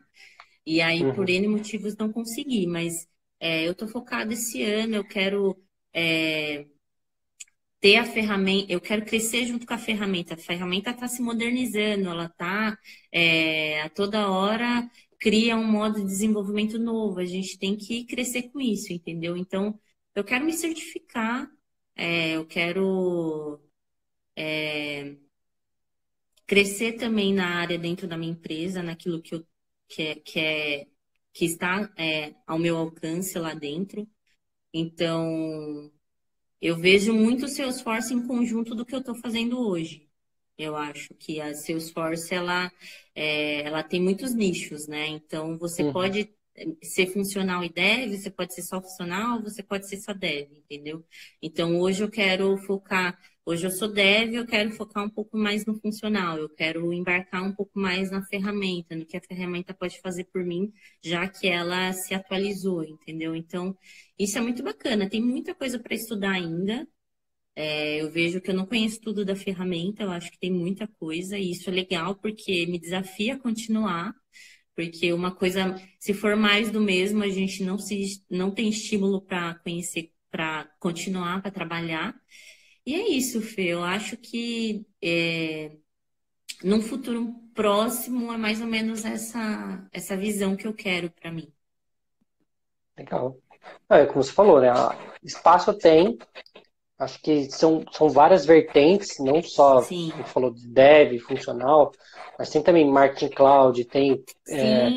[0.66, 1.14] E aí, uhum.
[1.14, 2.68] por N motivos, não consegui.
[2.68, 3.08] Mas
[3.40, 5.58] é, eu estou focada esse ano, eu quero
[5.94, 6.66] é,
[7.80, 10.36] ter a ferramenta, eu quero crescer junto com a ferramenta.
[10.36, 12.78] A ferramenta está se modernizando, ela está
[13.12, 14.90] é, a toda hora
[15.22, 17.20] cria um modo de desenvolvimento novo.
[17.20, 19.38] A gente tem que crescer com isso, entendeu?
[19.38, 19.80] Então,
[20.16, 21.50] eu quero me certificar,
[21.96, 23.62] é, eu quero
[24.36, 25.16] é,
[26.48, 29.46] crescer também na área dentro da minha empresa, naquilo que eu
[29.92, 30.88] que, é, que, é,
[31.34, 34.08] que está é, ao meu alcance lá dentro.
[34.74, 35.92] Então,
[36.62, 40.10] eu vejo muito o Salesforce em conjunto do que eu estou fazendo hoje.
[40.58, 42.72] Eu acho que a Salesforce ela,
[43.16, 45.08] é, ela tem muitos nichos, né?
[45.08, 45.92] Então você uhum.
[45.92, 46.34] pode
[46.84, 51.04] ser funcional e dev, você pode ser só funcional, você pode ser só dev, entendeu?
[51.42, 55.66] Então hoje eu quero focar Hoje eu sou dev, eu quero focar um pouco mais
[55.66, 60.00] no funcional, eu quero embarcar um pouco mais na ferramenta, no que a ferramenta pode
[60.00, 60.72] fazer por mim,
[61.04, 63.36] já que ela se atualizou, entendeu?
[63.36, 63.76] Então,
[64.18, 65.10] isso é muito bacana.
[65.10, 66.88] Tem muita coisa para estudar ainda.
[67.56, 70.88] É, eu vejo que eu não conheço tudo da ferramenta, eu acho que tem muita
[70.88, 74.14] coisa, e isso é legal porque me desafia a continuar.
[74.76, 79.22] Porque uma coisa, se for mais do mesmo, a gente não, se, não tem estímulo
[79.22, 82.16] para conhecer, para continuar, para trabalhar.
[82.92, 83.68] E é isso, Fê.
[83.68, 85.72] Eu acho que é,
[86.62, 91.50] num futuro próximo é mais ou menos essa, essa visão que eu quero para mim.
[92.98, 93.38] Legal.
[93.90, 94.74] É, como você falou, né?
[95.24, 96.18] Espaço tem,
[97.00, 100.12] Acho que são, são várias vertentes, não só, Sim.
[100.12, 101.92] como falou, de dev, funcional,
[102.38, 104.88] mas tem também marketing cloud, tem é,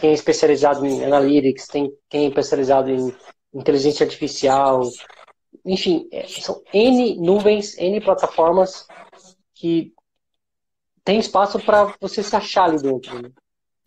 [0.00, 3.14] quem é especializado em analytics, tem quem é especializado em
[3.54, 4.82] inteligência artificial,
[5.64, 8.86] enfim, é, são N nuvens, N plataformas
[9.54, 9.92] que
[11.04, 13.20] tem espaço para você se achar ali dentro.
[13.22, 13.30] Né?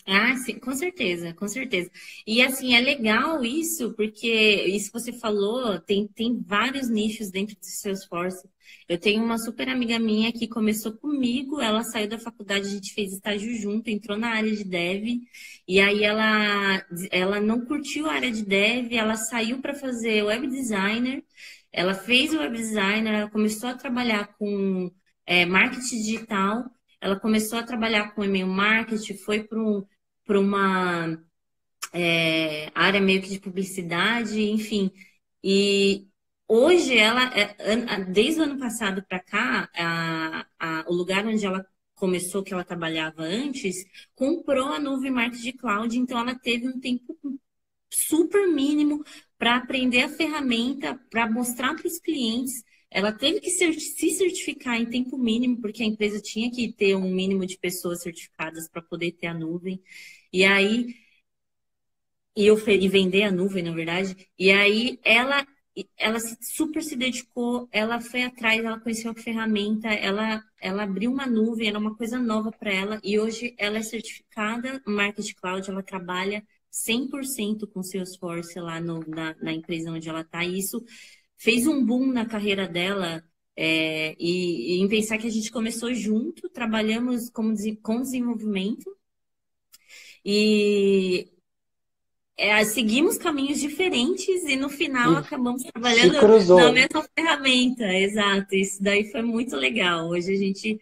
[0.08, 1.90] Ah, sim, com certeza, com certeza.
[2.28, 4.28] E assim, é legal isso, porque
[4.68, 8.48] isso que você falou, tem, tem vários nichos dentro do Salesforce.
[8.88, 12.94] Eu tenho uma super amiga minha que começou comigo, ela saiu da faculdade, a gente
[12.94, 15.22] fez estágio junto, entrou na área de dev,
[15.68, 20.48] e aí ela, ela não curtiu a área de dev, ela saiu para fazer web
[20.48, 21.24] designer,
[21.76, 24.92] ela fez o web designer, ela começou a trabalhar com
[25.26, 26.66] é, marketing digital,
[27.02, 29.86] ela começou a trabalhar com e-mail marketing, foi para um
[30.30, 31.22] uma
[31.94, 34.92] é, área meio que de publicidade, enfim.
[35.44, 36.08] E
[36.48, 41.66] hoje ela, é, desde o ano passado para cá, a, a, o lugar onde ela
[41.96, 43.86] começou, que ela trabalhava antes,
[44.16, 47.16] comprou a nuvem Marketing Cloud, então ela teve um tempo
[47.90, 49.04] super mínimo
[49.38, 52.64] para aprender a ferramenta, para mostrar para os clientes.
[52.90, 57.12] Ela teve que se certificar em tempo mínimo, porque a empresa tinha que ter um
[57.14, 59.82] mínimo de pessoas certificadas para poder ter a nuvem.
[60.32, 60.96] E aí,
[62.36, 64.16] e, eu, e vender a nuvem, na verdade.
[64.38, 65.46] E aí ela
[65.98, 71.26] ela super se dedicou, ela foi atrás, ela conheceu a ferramenta, ela, ela abriu uma
[71.28, 75.84] nuvem, era uma coisa nova para ela, e hoje ela é certificada Market Cloud, ela
[75.84, 80.84] trabalha 100% com Salesforce lá no, na, na, empresa onde ela está, e isso
[81.38, 83.24] fez um boom na carreira dela,
[83.56, 88.94] é, e, e, em pensar que a gente começou junto, trabalhamos como, com desenvolvimento,
[90.26, 91.32] e
[92.38, 96.14] é, seguimos caminhos diferentes e no final e acabamos trabalhando
[96.56, 97.86] na mesma ferramenta.
[97.86, 100.10] Exato, isso daí foi muito legal.
[100.10, 100.82] Hoje a gente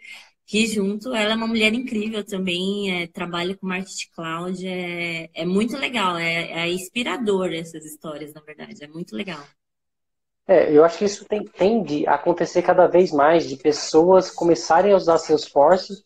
[0.52, 1.14] ri junto.
[1.14, 6.18] Ela é uma mulher incrível também, é, trabalha com marketing cloud, é, é muito legal,
[6.18, 9.44] é, é inspirador essas histórias, na verdade, é muito legal.
[10.46, 14.92] É, eu acho que isso tem, tende a acontecer cada vez mais, de pessoas começarem
[14.92, 16.04] a usar Salesforce,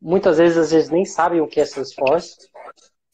[0.00, 2.50] muitas vezes, às vezes, nem sabem o que é Salesforce,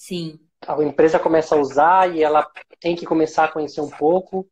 [0.09, 0.38] Sim.
[0.66, 2.49] A empresa começa a usar e ela
[2.81, 4.49] tem que começar a conhecer um pouco.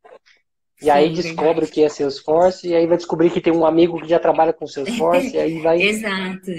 [0.81, 1.67] E Sim, aí descobre verdade.
[1.67, 4.53] o que é Salesforce, e aí vai descobrir que tem um amigo que já trabalha
[4.53, 6.51] com Salesforce, e aí vai Exato.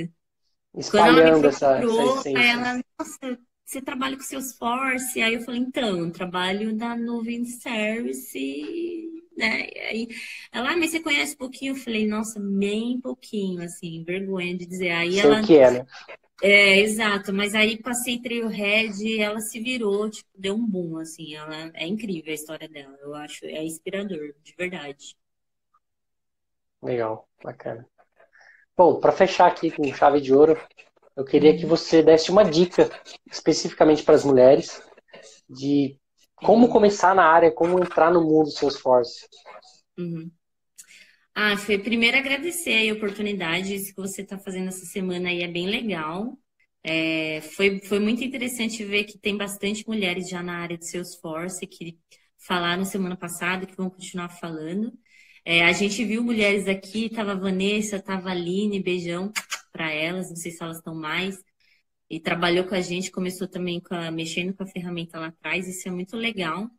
[0.77, 2.39] espalhando essa, essa essência.
[2.39, 5.21] Ela, nossa, você trabalha com Salesforce?
[5.21, 8.39] Aí eu falei, então, trabalho na nuvem service,
[9.37, 9.67] né?
[9.69, 10.07] E aí,
[10.51, 11.75] ela, ah, mas você conhece um pouquinho?
[11.75, 14.91] Eu falei, nossa, bem pouquinho, assim, vergonha de dizer.
[14.91, 15.41] Aí Sei ela.
[15.41, 15.85] Que é, né?
[16.41, 21.33] É, exato, mas aí passei Trailhead e ela se virou, tipo, deu um boom, assim,
[21.33, 25.17] ela é incrível a história dela, eu acho, é inspirador, de verdade.
[26.81, 27.87] Legal, bacana.
[28.75, 30.55] Bom, para fechar aqui com chave de ouro,
[31.15, 31.69] eu queria que uhum.
[31.69, 32.87] você desse uma dica
[33.31, 34.79] especificamente para as mulheres
[35.49, 35.99] de
[36.35, 39.27] como começar na área, como entrar no mundo Salesforce.
[39.97, 40.29] Uhum.
[41.39, 45.47] Ah, foi primeiro agradecer a oportunidade, isso que você está fazendo essa semana aí é
[45.47, 46.35] bem legal.
[46.83, 51.67] É, foi, foi muito interessante ver que tem bastante mulheres já na área de Salesforce
[51.67, 51.99] que
[52.39, 54.91] falaram semana passada, que vão continuar falando.
[55.45, 59.31] É, a gente viu mulheres aqui, tava a Vanessa, tava a Aline, beijão
[59.71, 61.37] para elas, não sei se elas estão mais.
[62.09, 65.67] E trabalhou com a gente, começou também com a, mexendo com a ferramenta lá atrás,
[65.67, 66.69] isso é muito legal.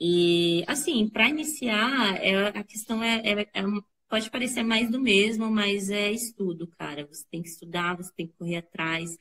[0.00, 3.62] E, assim, para iniciar, é, a questão é, é, é
[4.08, 7.06] pode parecer mais do mesmo, mas é estudo, cara.
[7.06, 9.16] Você tem que estudar, você tem que correr atrás.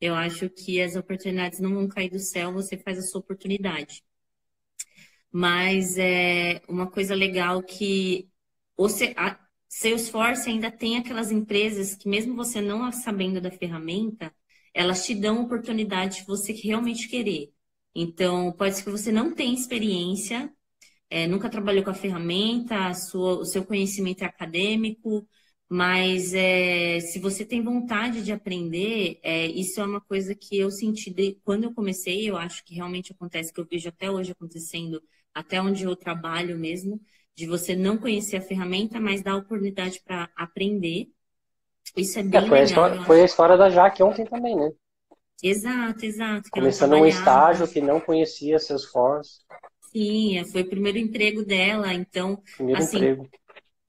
[0.00, 4.02] Eu acho que as oportunidades não vão cair do céu, você faz a sua oportunidade.
[5.30, 8.28] Mas é uma coisa legal que
[8.76, 14.34] você, a Salesforce ainda tem aquelas empresas que, mesmo você não sabendo da ferramenta,
[14.72, 17.52] elas te dão oportunidade de você realmente querer.
[17.94, 20.52] Então, pode ser que você não tenha experiência,
[21.10, 25.26] é, nunca trabalhou com a ferramenta, a sua, o seu conhecimento é acadêmico,
[25.68, 30.70] mas é, se você tem vontade de aprender, é, isso é uma coisa que eu
[30.70, 34.32] senti de, quando eu comecei, eu acho que realmente acontece, que eu vejo até hoje
[34.32, 35.02] acontecendo,
[35.34, 37.00] até onde eu trabalho mesmo,
[37.34, 41.08] de você não conhecer a ferramenta, mas dar oportunidade para aprender.
[41.96, 42.60] Isso é bem é, foi legal.
[42.60, 44.70] A história, foi a história da Jaque ontem também, né?
[45.42, 46.50] Exato, exato.
[46.50, 49.40] Começando um estágio que não conhecia Salesforce.
[49.98, 52.40] Sim, foi o primeiro emprego dela, então.
[52.56, 53.28] Primeiro assim, emprego.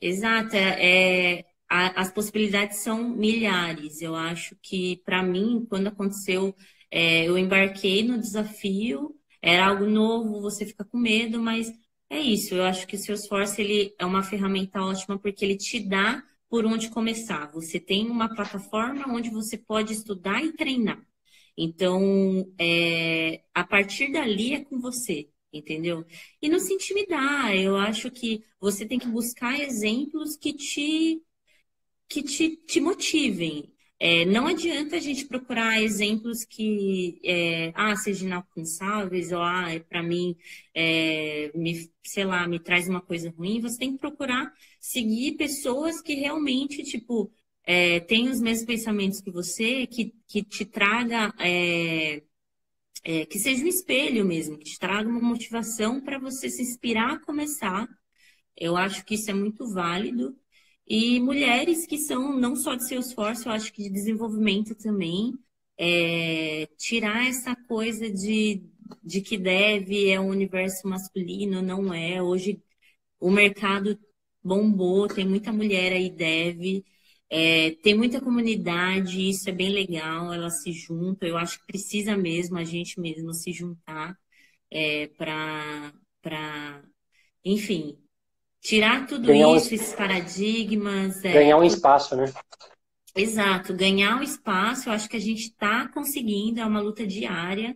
[0.02, 4.02] Exato, é, é a, as possibilidades são milhares.
[4.02, 6.56] Eu acho que, para mim, quando aconteceu,
[6.90, 11.72] é, eu embarquei no desafio, era algo novo, você fica com medo, mas
[12.10, 12.56] é isso.
[12.56, 16.66] Eu acho que o Salesforce ele é uma ferramenta ótima porque ele te dá por
[16.66, 17.52] onde começar.
[17.52, 21.00] Você tem uma plataforma onde você pode estudar e treinar.
[21.56, 26.06] Então, é, a partir dali é com você, entendeu?
[26.42, 27.56] E não se intimidar.
[27.56, 31.22] Eu acho que você tem que buscar exemplos que te
[32.08, 33.72] que te, te motivem.
[34.02, 39.80] É, não adianta a gente procurar exemplos que, é, ah, sejam inalcançáveis, ou, ah, é
[39.80, 40.38] para mim,
[40.74, 43.60] é, me, sei lá, me traz uma coisa ruim.
[43.62, 47.32] Você tem que procurar seguir pessoas que realmente, tipo,
[47.66, 52.24] é, têm os mesmos pensamentos que você, que, que te traga, é,
[53.04, 57.14] é, que seja um espelho mesmo, que te traga uma motivação para você se inspirar
[57.14, 57.88] a começar.
[58.58, 60.38] Eu acho que isso é muito válido.
[60.88, 65.34] E mulheres que são não só de Salesforce, eu acho que de desenvolvimento também.
[65.78, 68.64] É, tirar essa coisa de,
[69.04, 72.22] de que deve é um universo masculino, não é.
[72.22, 72.62] Hoje
[73.20, 74.00] o mercado
[74.44, 76.86] bombou, tem muita mulher aí deve.
[77.30, 81.28] É, tem muita comunidade, isso é bem legal, elas se juntam.
[81.28, 84.18] Eu acho que precisa mesmo a gente mesmo se juntar
[84.72, 86.84] é, para,
[87.46, 87.98] enfim,
[88.62, 89.76] Tirar tudo ganhar isso, um...
[89.76, 91.24] esses paradigmas.
[91.24, 92.26] É, ganhar é, um espaço, né?
[93.16, 97.76] Exato, ganhar um espaço, eu acho que a gente está conseguindo, é uma luta diária.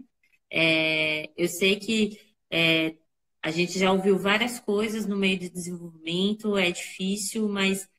[0.52, 2.20] É, eu sei que
[2.52, 2.96] é,
[3.42, 7.90] a gente já ouviu várias coisas no meio de desenvolvimento, é difícil, mas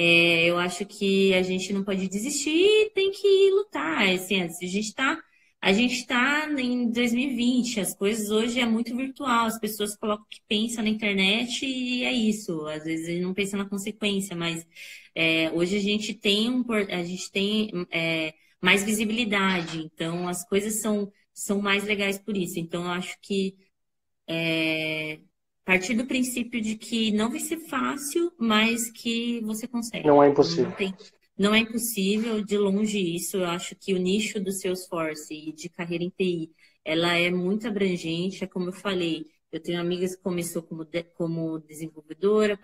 [0.00, 4.08] é, eu acho que a gente não pode desistir, tem que lutar.
[4.08, 5.20] Assim, a gente está
[5.60, 10.28] a gente está em 2020, as coisas hoje é muito virtual, as pessoas colocam o
[10.28, 12.64] que pensam na internet e é isso.
[12.68, 14.64] Às vezes não pensa na consequência, mas
[15.16, 20.80] é, hoje a gente tem, um, a gente tem é, mais visibilidade, então as coisas
[20.80, 22.60] são, são mais legais por isso.
[22.60, 23.56] Então eu acho que
[24.28, 25.20] é,
[25.68, 30.06] partir do princípio de que não vai ser fácil, mas que você consegue.
[30.06, 30.64] Não é impossível.
[30.64, 30.94] Não tem,
[31.38, 33.36] não é impossível, de longe isso.
[33.36, 36.50] Eu acho que o nicho do Salesforce e de carreira em TI,
[36.82, 38.42] ela é muito abrangente.
[38.42, 42.58] É como eu falei, eu tenho amigas que começou como, de, como desenvolvedora,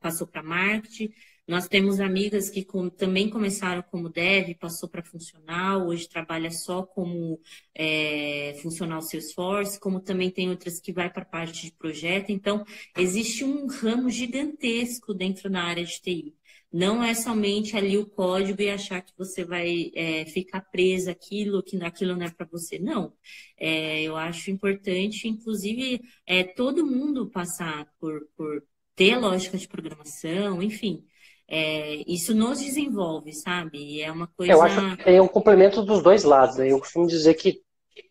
[0.00, 1.08] passou para marketing.
[1.50, 6.84] Nós temos amigas que com, também começaram como dev, passou para funcional, hoje trabalha só
[6.84, 7.40] como
[7.74, 12.30] é, funcional Salesforce, como também tem outras que vai para a parte de projeto.
[12.30, 12.64] Então,
[12.96, 16.36] existe um ramo gigantesco dentro da área de TI.
[16.72, 21.64] Não é somente ali o código e achar que você vai é, ficar presa aquilo,
[21.64, 22.78] que aquilo não é para você.
[22.78, 23.12] Não.
[23.58, 28.62] É, eu acho importante, inclusive, é, todo mundo passar por, por
[28.94, 31.04] ter lógica de programação, enfim.
[31.52, 34.00] É, isso nos desenvolve, sabe?
[34.00, 34.52] É uma coisa.
[34.52, 36.56] Eu acho que é um complemento dos dois lados.
[36.56, 36.70] Né?
[36.70, 37.60] Eu costumo dizer que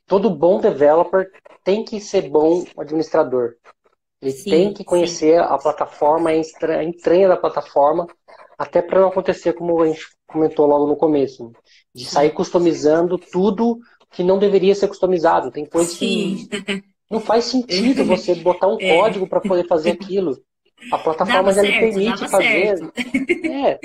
[0.05, 1.31] todo bom developer
[1.63, 3.55] tem que ser bom administrador.
[4.21, 5.39] Ele sim, tem que conhecer sim.
[5.39, 8.05] a plataforma, a entranha da plataforma,
[8.57, 11.53] até para não acontecer como a gente comentou logo no começo,
[11.95, 13.79] de sair customizando tudo
[14.11, 15.49] que não deveria ser customizado.
[15.49, 16.45] Tem coisas que
[17.09, 18.97] não faz sentido você botar um é.
[18.97, 20.37] código para poder fazer aquilo.
[20.91, 22.91] A plataforma já lhe permite fazer.
[23.45, 23.79] É,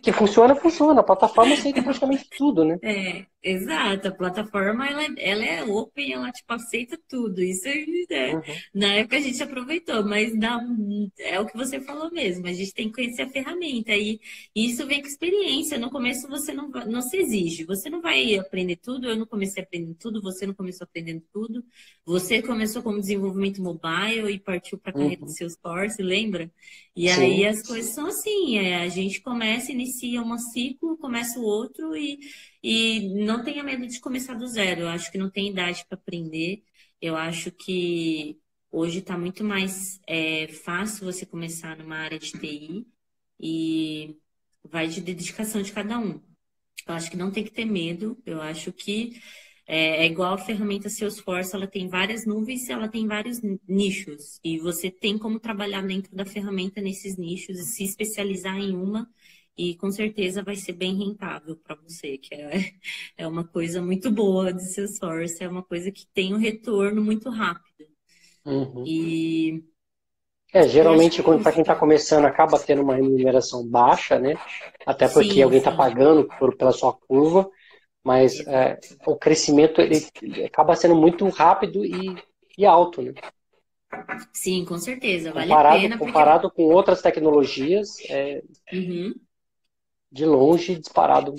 [0.00, 1.00] que funciona, funciona.
[1.00, 2.78] A plataforma aceita praticamente tudo, né?
[2.82, 4.08] É, exato.
[4.08, 7.42] A plataforma, ela, ela é open, ela, tipo, aceita tudo.
[7.42, 8.42] Isso é, uhum.
[8.74, 12.46] na época a gente aproveitou, mas não, é o que você falou mesmo.
[12.46, 13.92] A gente tem que conhecer a ferramenta.
[13.94, 14.20] E
[14.54, 15.78] isso vem com experiência.
[15.78, 17.64] No começo você não, não se exige.
[17.64, 19.08] Você não vai aprender tudo.
[19.08, 21.64] Eu não comecei aprendendo tudo, você não começou aprendendo tudo.
[22.04, 25.26] Você começou como desenvolvimento mobile e partiu para a carreira uhum.
[25.26, 26.50] do Salesforce, lembra?
[26.94, 27.20] E Sim.
[27.20, 31.96] aí as coisas são assim, é, a gente começa, inicia um ciclo, começa o outro
[31.96, 32.18] e,
[32.62, 34.82] e não tenha medo de começar do zero.
[34.82, 36.64] Eu acho que não tem idade para aprender.
[37.00, 38.38] Eu acho que
[38.70, 42.86] hoje está muito mais é, fácil você começar numa área de TI
[43.38, 44.16] e
[44.64, 46.20] vai de dedicação de cada um.
[46.86, 48.20] Eu acho que não tem que ter medo.
[48.26, 49.20] Eu acho que
[49.72, 54.40] é, é, igual a ferramenta Salesforce, ela tem várias nuvens e ela tem vários nichos.
[54.42, 59.08] E você tem como trabalhar dentro da ferramenta nesses nichos e se especializar em uma.
[59.56, 62.50] E com certeza vai ser bem rentável para você, que é,
[63.16, 67.28] é uma coisa muito boa de Salesforce, é uma coisa que tem um retorno muito
[67.30, 67.88] rápido.
[68.44, 68.84] Uhum.
[68.86, 69.64] E
[70.52, 74.34] é, geralmente, para quem está começando, acaba tendo uma remuneração baixa, né?
[74.84, 77.48] Até porque sim, alguém está pagando por, pela sua curva
[78.02, 82.16] mas é, o crescimento ele, ele, acaba sendo muito rápido e,
[82.56, 83.12] e alto, né?
[84.32, 85.98] Sim, com certeza, vale comparado, a pena.
[85.98, 86.56] Comparado porque...
[86.56, 88.42] com outras tecnologias, é,
[88.72, 89.14] uhum.
[90.10, 91.34] De longe disparado.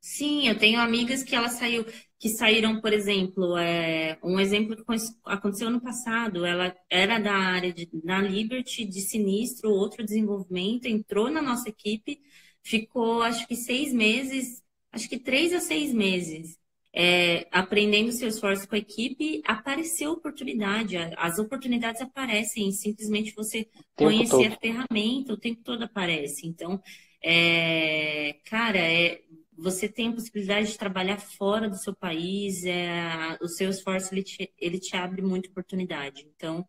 [0.00, 1.84] Sim, eu tenho amigas que ela saiu.
[2.18, 4.82] que saíram, por exemplo, é, um exemplo que
[5.26, 11.30] aconteceu no passado, ela era da área de, da Liberty, de sinistro, outro desenvolvimento, entrou
[11.30, 12.20] na nossa equipe,
[12.62, 14.62] ficou acho que seis meses,
[14.92, 16.58] acho que três a seis meses,
[16.92, 24.52] é, aprendendo Salesforce com a equipe, apareceu oportunidade, as oportunidades aparecem, simplesmente você conhecer todo.
[24.52, 26.46] a ferramenta, o tempo todo aparece.
[26.46, 26.82] Então,
[27.30, 29.20] é, cara, é,
[29.54, 34.22] você tem a possibilidade de trabalhar fora do seu país, é, o seu esforço ele
[34.22, 36.26] te, ele te abre muita oportunidade.
[36.34, 36.66] Então,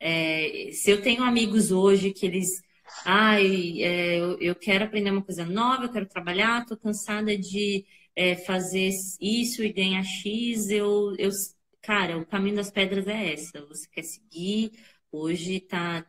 [0.00, 2.60] é, se eu tenho amigos hoje que eles,
[3.04, 7.84] ai, é, eu, eu, quero aprender uma coisa nova, eu quero trabalhar, estou cansada de
[8.16, 8.90] é, fazer
[9.20, 11.30] isso e ganhar X, eu, eu,
[11.80, 13.64] cara, o caminho das pedras é essa.
[13.66, 14.72] Você quer seguir,
[15.12, 16.04] hoje tá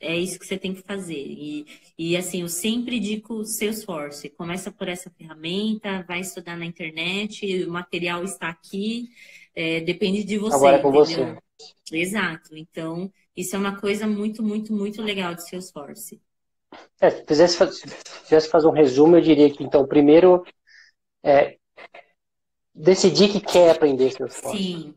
[0.00, 1.14] é isso que você tem que fazer.
[1.14, 1.66] E,
[1.98, 4.30] e assim, eu sempre digo Salesforce.
[4.30, 9.10] Começa por essa ferramenta, vai estudar na internet, o material está aqui,
[9.54, 10.56] é, depende de você.
[10.56, 11.34] Agora é com entendeu?
[11.34, 11.38] você.
[11.92, 12.56] Exato.
[12.56, 16.20] Então, isso é uma coisa muito, muito, muito legal de Salesforce.
[17.00, 17.58] É, se fizesse,
[18.24, 20.44] fizesse fazer um resumo, eu diria que, então, primeiro,
[21.22, 21.58] é,
[22.74, 24.56] decidir que quer aprender Salesforce.
[24.56, 24.94] Sim,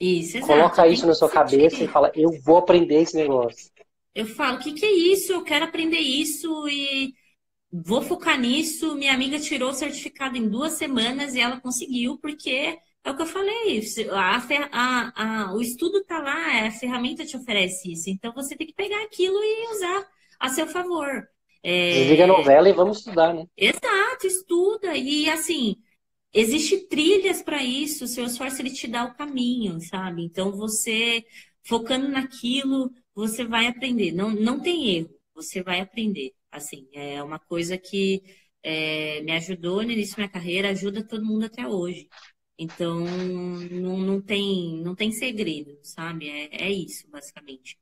[0.00, 0.52] isso, exato.
[0.52, 3.70] Coloca isso na sua cabeça e fala, eu vou aprender esse negócio.
[4.18, 5.32] Eu falo, o que, que é isso?
[5.32, 7.14] Eu quero aprender isso e
[7.70, 8.96] vou focar nisso.
[8.96, 13.22] Minha amiga tirou o certificado em duas semanas e ela conseguiu, porque é o que
[13.22, 13.80] eu falei.
[14.10, 14.42] A,
[14.72, 18.10] a, a, o estudo está lá, a ferramenta te oferece isso.
[18.10, 20.04] Então você tem que pegar aquilo e usar
[20.40, 21.24] a seu favor.
[21.62, 22.00] É...
[22.00, 23.46] Desliga a novela e vamos estudar, né?
[23.56, 24.96] Exato, estuda.
[24.96, 25.76] E assim,
[26.34, 28.02] existe trilhas para isso.
[28.02, 30.24] O seu esforço ele te dá o caminho, sabe?
[30.24, 31.24] Então você
[31.68, 34.12] focando naquilo, você vai aprender.
[34.12, 36.32] Não, não tem erro, você vai aprender.
[36.52, 38.22] Assim, é uma coisa que
[38.62, 42.08] é, me ajudou no início da minha carreira, ajuda todo mundo até hoje.
[42.56, 46.28] Então, não, não, tem, não tem segredo, sabe?
[46.28, 47.76] É, é isso, basicamente.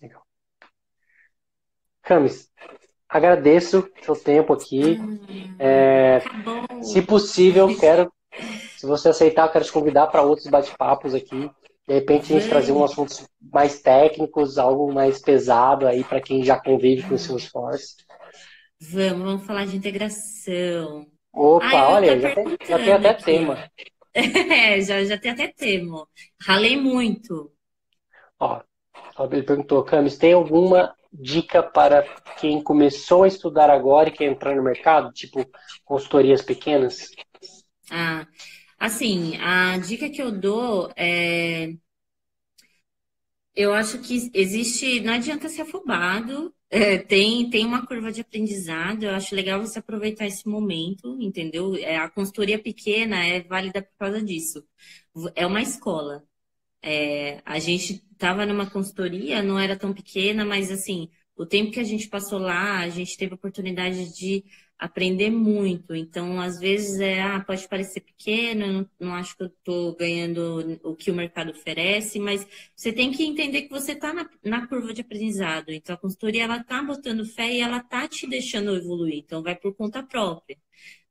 [0.00, 0.26] Legal.
[2.02, 2.50] Camis,
[3.06, 4.96] agradeço seu tempo aqui.
[4.98, 6.20] Ah, é,
[6.82, 8.10] se possível, quero,
[8.78, 11.50] se você aceitar, eu quero te convidar para outros bate-papos aqui.
[11.86, 16.44] De repente a gente trazer um assuntos mais técnicos, algo mais pesado aí para quem
[16.44, 17.96] já convive com o seu esforço.
[18.80, 21.06] Vamos, vamos falar de integração.
[21.32, 23.24] Opa, Ai, olha, já tem, já tem até aqui.
[23.24, 23.70] tema.
[24.12, 26.04] É, já, já tem até tema.
[26.42, 27.52] Ralei muito.
[28.38, 28.60] Ó,
[29.30, 32.02] ele perguntou, Camis, tem alguma dica para
[32.40, 35.12] quem começou a estudar agora e quer entrar no mercado?
[35.12, 35.44] Tipo,
[35.84, 37.10] consultorias pequenas?
[37.90, 38.26] Ah,
[38.80, 41.74] Assim, a dica que eu dou é.
[43.54, 45.00] Eu acho que existe.
[45.00, 46.54] Não adianta ser afobado.
[46.70, 49.02] É, tem, tem uma curva de aprendizado.
[49.04, 51.74] Eu acho legal você aproveitar esse momento, entendeu?
[51.76, 54.64] É, a consultoria pequena é válida por causa disso.
[55.34, 56.24] É uma escola.
[56.82, 61.80] É, a gente estava numa consultoria, não era tão pequena, mas assim, o tempo que
[61.80, 64.44] a gente passou lá, a gente teve a oportunidade de
[64.80, 65.94] aprender muito.
[65.94, 70.80] Então, às vezes, é, ah, pode parecer pequeno, não, não acho que eu estou ganhando
[70.82, 74.66] o que o mercado oferece, mas você tem que entender que você está na, na,
[74.66, 75.70] curva de aprendizado.
[75.70, 79.18] Então, a consultoria, ela está botando fé e ela está te deixando evoluir.
[79.18, 80.56] Então, vai por conta própria.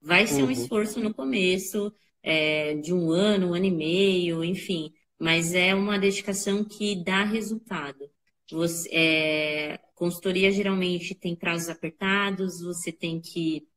[0.02, 0.48] Vai ser uhum.
[0.48, 1.94] um esforço no começo,
[2.24, 4.92] é, de um ano, um ano e meio, enfim.
[5.20, 8.10] Mas é uma dedicação que dá resultado.
[8.52, 13.68] Você, é, consultoria geralmente tem prazos apertados, você tem que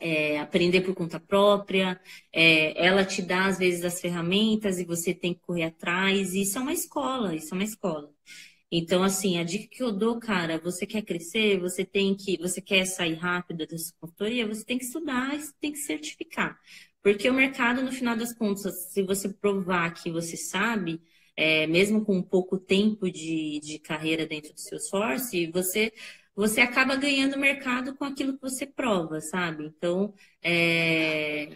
[0.00, 2.00] é, aprender por conta própria,
[2.32, 6.34] é, ela te dá às vezes as ferramentas e você tem que correr atrás.
[6.34, 8.10] Isso é uma escola, isso é uma escola.
[8.70, 12.60] Então, assim, a dica que eu dou, cara, você quer crescer, você tem que, você
[12.60, 16.58] quer sair rápido da sua consultoria, você tem que estudar, você tem que certificar.
[17.02, 21.02] Porque o mercado, no final das contas, se você provar que você sabe,
[21.36, 25.92] é, mesmo com pouco tempo de, de carreira dentro do seu source, você
[26.34, 29.66] você acaba ganhando mercado com aquilo que você prova, sabe?
[29.66, 31.50] Então, é,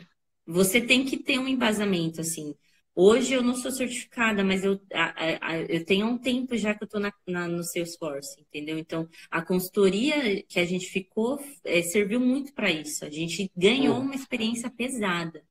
[0.47, 2.55] você tem que ter um embasamento, assim.
[2.95, 6.83] Hoje eu não sou certificada, mas eu, a, a, eu tenho um tempo já que
[6.83, 8.79] eu estou na, na, no Salesforce, entendeu?
[8.79, 13.05] Então, a consultoria que a gente ficou é, serviu muito para isso.
[13.05, 15.43] A gente ganhou uma experiência pesada.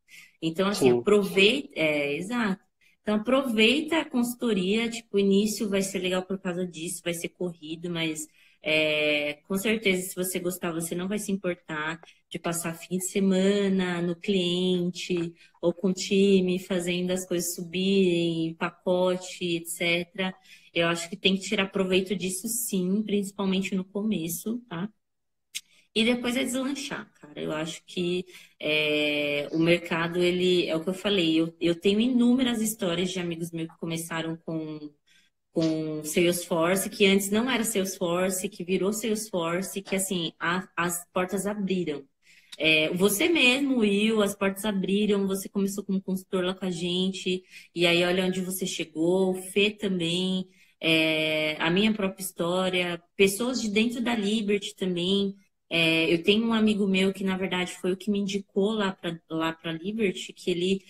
[0.42, 1.70] Então, assim, aproveita.
[1.76, 2.65] É, exato.
[3.06, 7.30] Então aproveita a consultoria, tipo, o início vai ser legal por causa disso, vai ser
[7.30, 8.28] corrido, mas
[8.64, 13.06] é, com certeza, se você gostar, você não vai se importar de passar fim de
[13.06, 15.32] semana no cliente
[15.62, 20.34] ou com o time, fazendo as coisas subirem, pacote, etc.
[20.74, 24.90] Eu acho que tem que tirar proveito disso sim, principalmente no começo, tá?
[25.96, 27.42] E depois é deslanchar, cara.
[27.42, 28.26] Eu acho que
[28.60, 31.40] é, o mercado, ele é o que eu falei.
[31.40, 34.80] Eu, eu tenho inúmeras histórias de amigos meus que começaram com,
[35.54, 41.46] com Salesforce, que antes não era Salesforce, que virou Salesforce, que assim, a, as portas
[41.48, 42.06] abriram.
[42.58, 47.44] É, você mesmo, Will, as portas abriram, você começou como consultor lá com a gente,
[47.74, 50.48] e aí olha onde você chegou, o Fê também,
[50.80, 55.36] é, a minha própria história, pessoas de dentro da Liberty também.
[55.70, 58.92] É, eu tenho um amigo meu que, na verdade, foi o que me indicou lá
[58.92, 60.84] para lá para Liberty, que ele,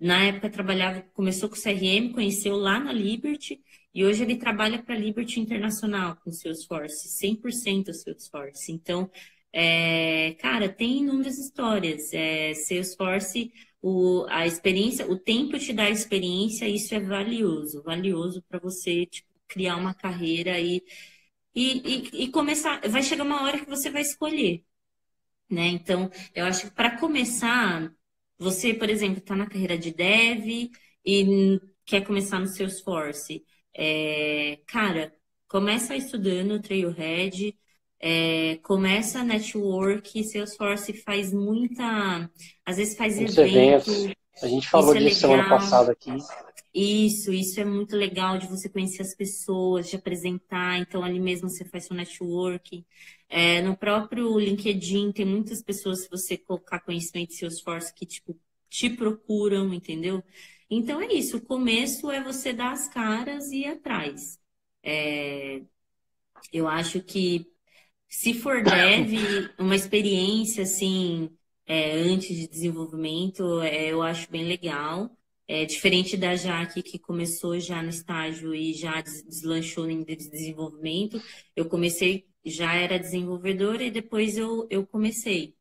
[0.00, 3.60] na época, trabalhava, começou com CRM, conheceu lá na Liberty,
[3.94, 8.72] e hoje ele trabalha para Liberty Internacional com Salesforce, 100% Salesforce.
[8.72, 9.10] Então,
[9.52, 12.12] é, cara, tem inúmeras histórias.
[12.12, 13.52] É, Salesforce,
[13.82, 19.28] o, a experiência, o tempo te dá experiência, isso é valioso, valioso para você tipo,
[19.48, 20.82] criar uma carreira e,
[21.54, 22.80] e, e, e, começar.
[22.88, 24.64] Vai chegar uma hora que você vai escolher,
[25.50, 25.68] né?
[25.68, 27.92] Então, eu acho que para começar,
[28.38, 30.70] você, por exemplo, está na carreira de dev
[31.04, 33.44] e quer começar no Salesforce,
[33.74, 35.12] é, cara,
[35.48, 37.54] começa estudando Trailhead
[38.02, 42.28] é, começa a network, Salesforce faz muita.
[42.66, 43.40] Às vezes faz evento.
[43.40, 44.12] Eventos.
[44.40, 46.10] A gente falou é disso semana passada aqui.
[46.74, 50.78] Isso, isso é muito legal de você conhecer as pessoas, de apresentar.
[50.78, 52.84] Então, ali mesmo você faz seu network.
[53.28, 58.38] É, no próprio LinkedIn, tem muitas pessoas, se você colocar conhecimento de Salesforce, que tipo,
[58.70, 60.22] te procuram, entendeu?
[60.70, 61.36] Então, é isso.
[61.36, 64.38] O começo é você dar as caras e ir atrás.
[64.82, 65.62] É,
[66.52, 67.46] eu acho que
[68.08, 71.30] se for dev, uma experiência assim,
[71.72, 75.10] é, antes de desenvolvimento, é, eu acho bem legal.
[75.48, 81.20] É diferente da Jaque, que começou já no estágio e já deslanchou em desenvolvimento.
[81.56, 85.56] Eu comecei, já era desenvolvedora e depois eu, eu comecei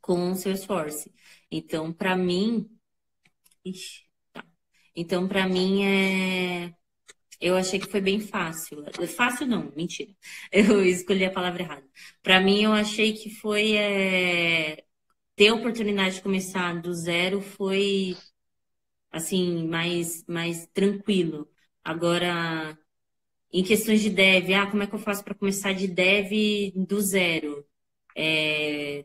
[0.00, 1.12] com o Salesforce.
[1.50, 2.68] Então, para mim.
[3.64, 4.44] Ixi, tá.
[4.94, 6.74] Então, para mim é
[7.40, 8.84] eu achei que foi bem fácil.
[9.08, 10.12] Fácil não, mentira.
[10.52, 11.86] Eu escolhi a palavra errada.
[12.22, 14.83] Para mim, eu achei que foi é...
[15.36, 18.16] ter a oportunidade de começar do zero foi
[19.12, 21.48] assim mais mais tranquilo.
[21.84, 22.78] Agora,
[23.52, 27.00] em questões de dev, ah, como é que eu faço para começar de dev do
[27.00, 27.66] zero?
[28.16, 29.04] É...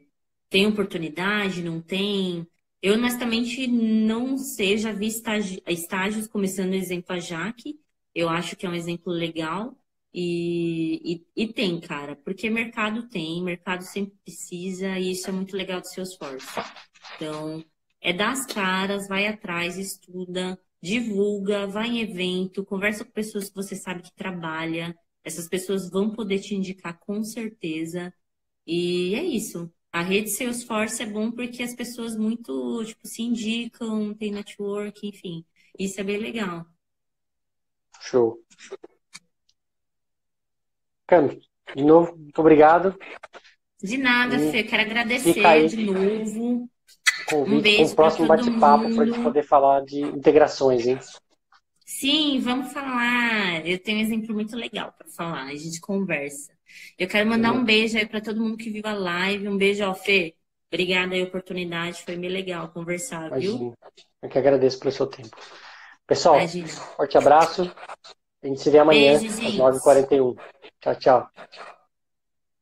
[0.49, 1.63] Tem oportunidade?
[1.63, 2.47] Não tem?
[2.81, 7.79] Eu honestamente não sei, já vi estágios começando, exemplo, a Jaque,
[8.15, 9.78] eu acho que é um exemplo legal
[10.13, 15.55] e, e, e, tem, cara, porque mercado tem, mercado sempre precisa e isso é muito
[15.55, 16.59] legal do seu esforço.
[17.15, 17.63] Então,
[18.01, 23.55] é dar as caras, vai atrás, estuda, divulga, vai em evento, conversa com pessoas que
[23.55, 24.97] você sabe que trabalha.
[25.23, 28.13] Essas pessoas vão poder te indicar com certeza.
[28.65, 29.71] E é isso.
[29.91, 35.45] A rede Salesforce é bom porque as pessoas muito, tipo, se indicam, tem network, enfim.
[35.77, 36.65] Isso é bem legal.
[38.01, 38.43] Show.
[41.09, 41.41] Cami,
[41.75, 42.95] de novo, muito obrigado.
[43.81, 44.61] De nada, e Fê.
[44.61, 46.69] Quero agradecer de novo.
[47.27, 50.99] Convite um beijo com o próximo bate-papo para a gente poder falar de integrações, hein?
[51.83, 53.65] Sim, vamos falar.
[53.67, 55.45] Eu tenho um exemplo muito legal para falar.
[55.45, 56.53] A gente conversa.
[56.95, 59.47] Eu quero mandar um beijo aí para todo mundo que viu a live.
[59.47, 60.35] Um beijo, ó, Fê.
[60.71, 62.03] Obrigada aí oportunidade.
[62.03, 63.57] Foi bem legal conversar, Imagina.
[63.57, 63.73] viu?
[64.21, 65.35] Eu que agradeço pelo seu tempo.
[66.05, 66.67] Pessoal, Imagina.
[66.67, 67.75] forte abraço.
[68.41, 70.37] A gente se vê amanhã Beijo, às 9h41.
[70.81, 71.29] Tchau, tchau.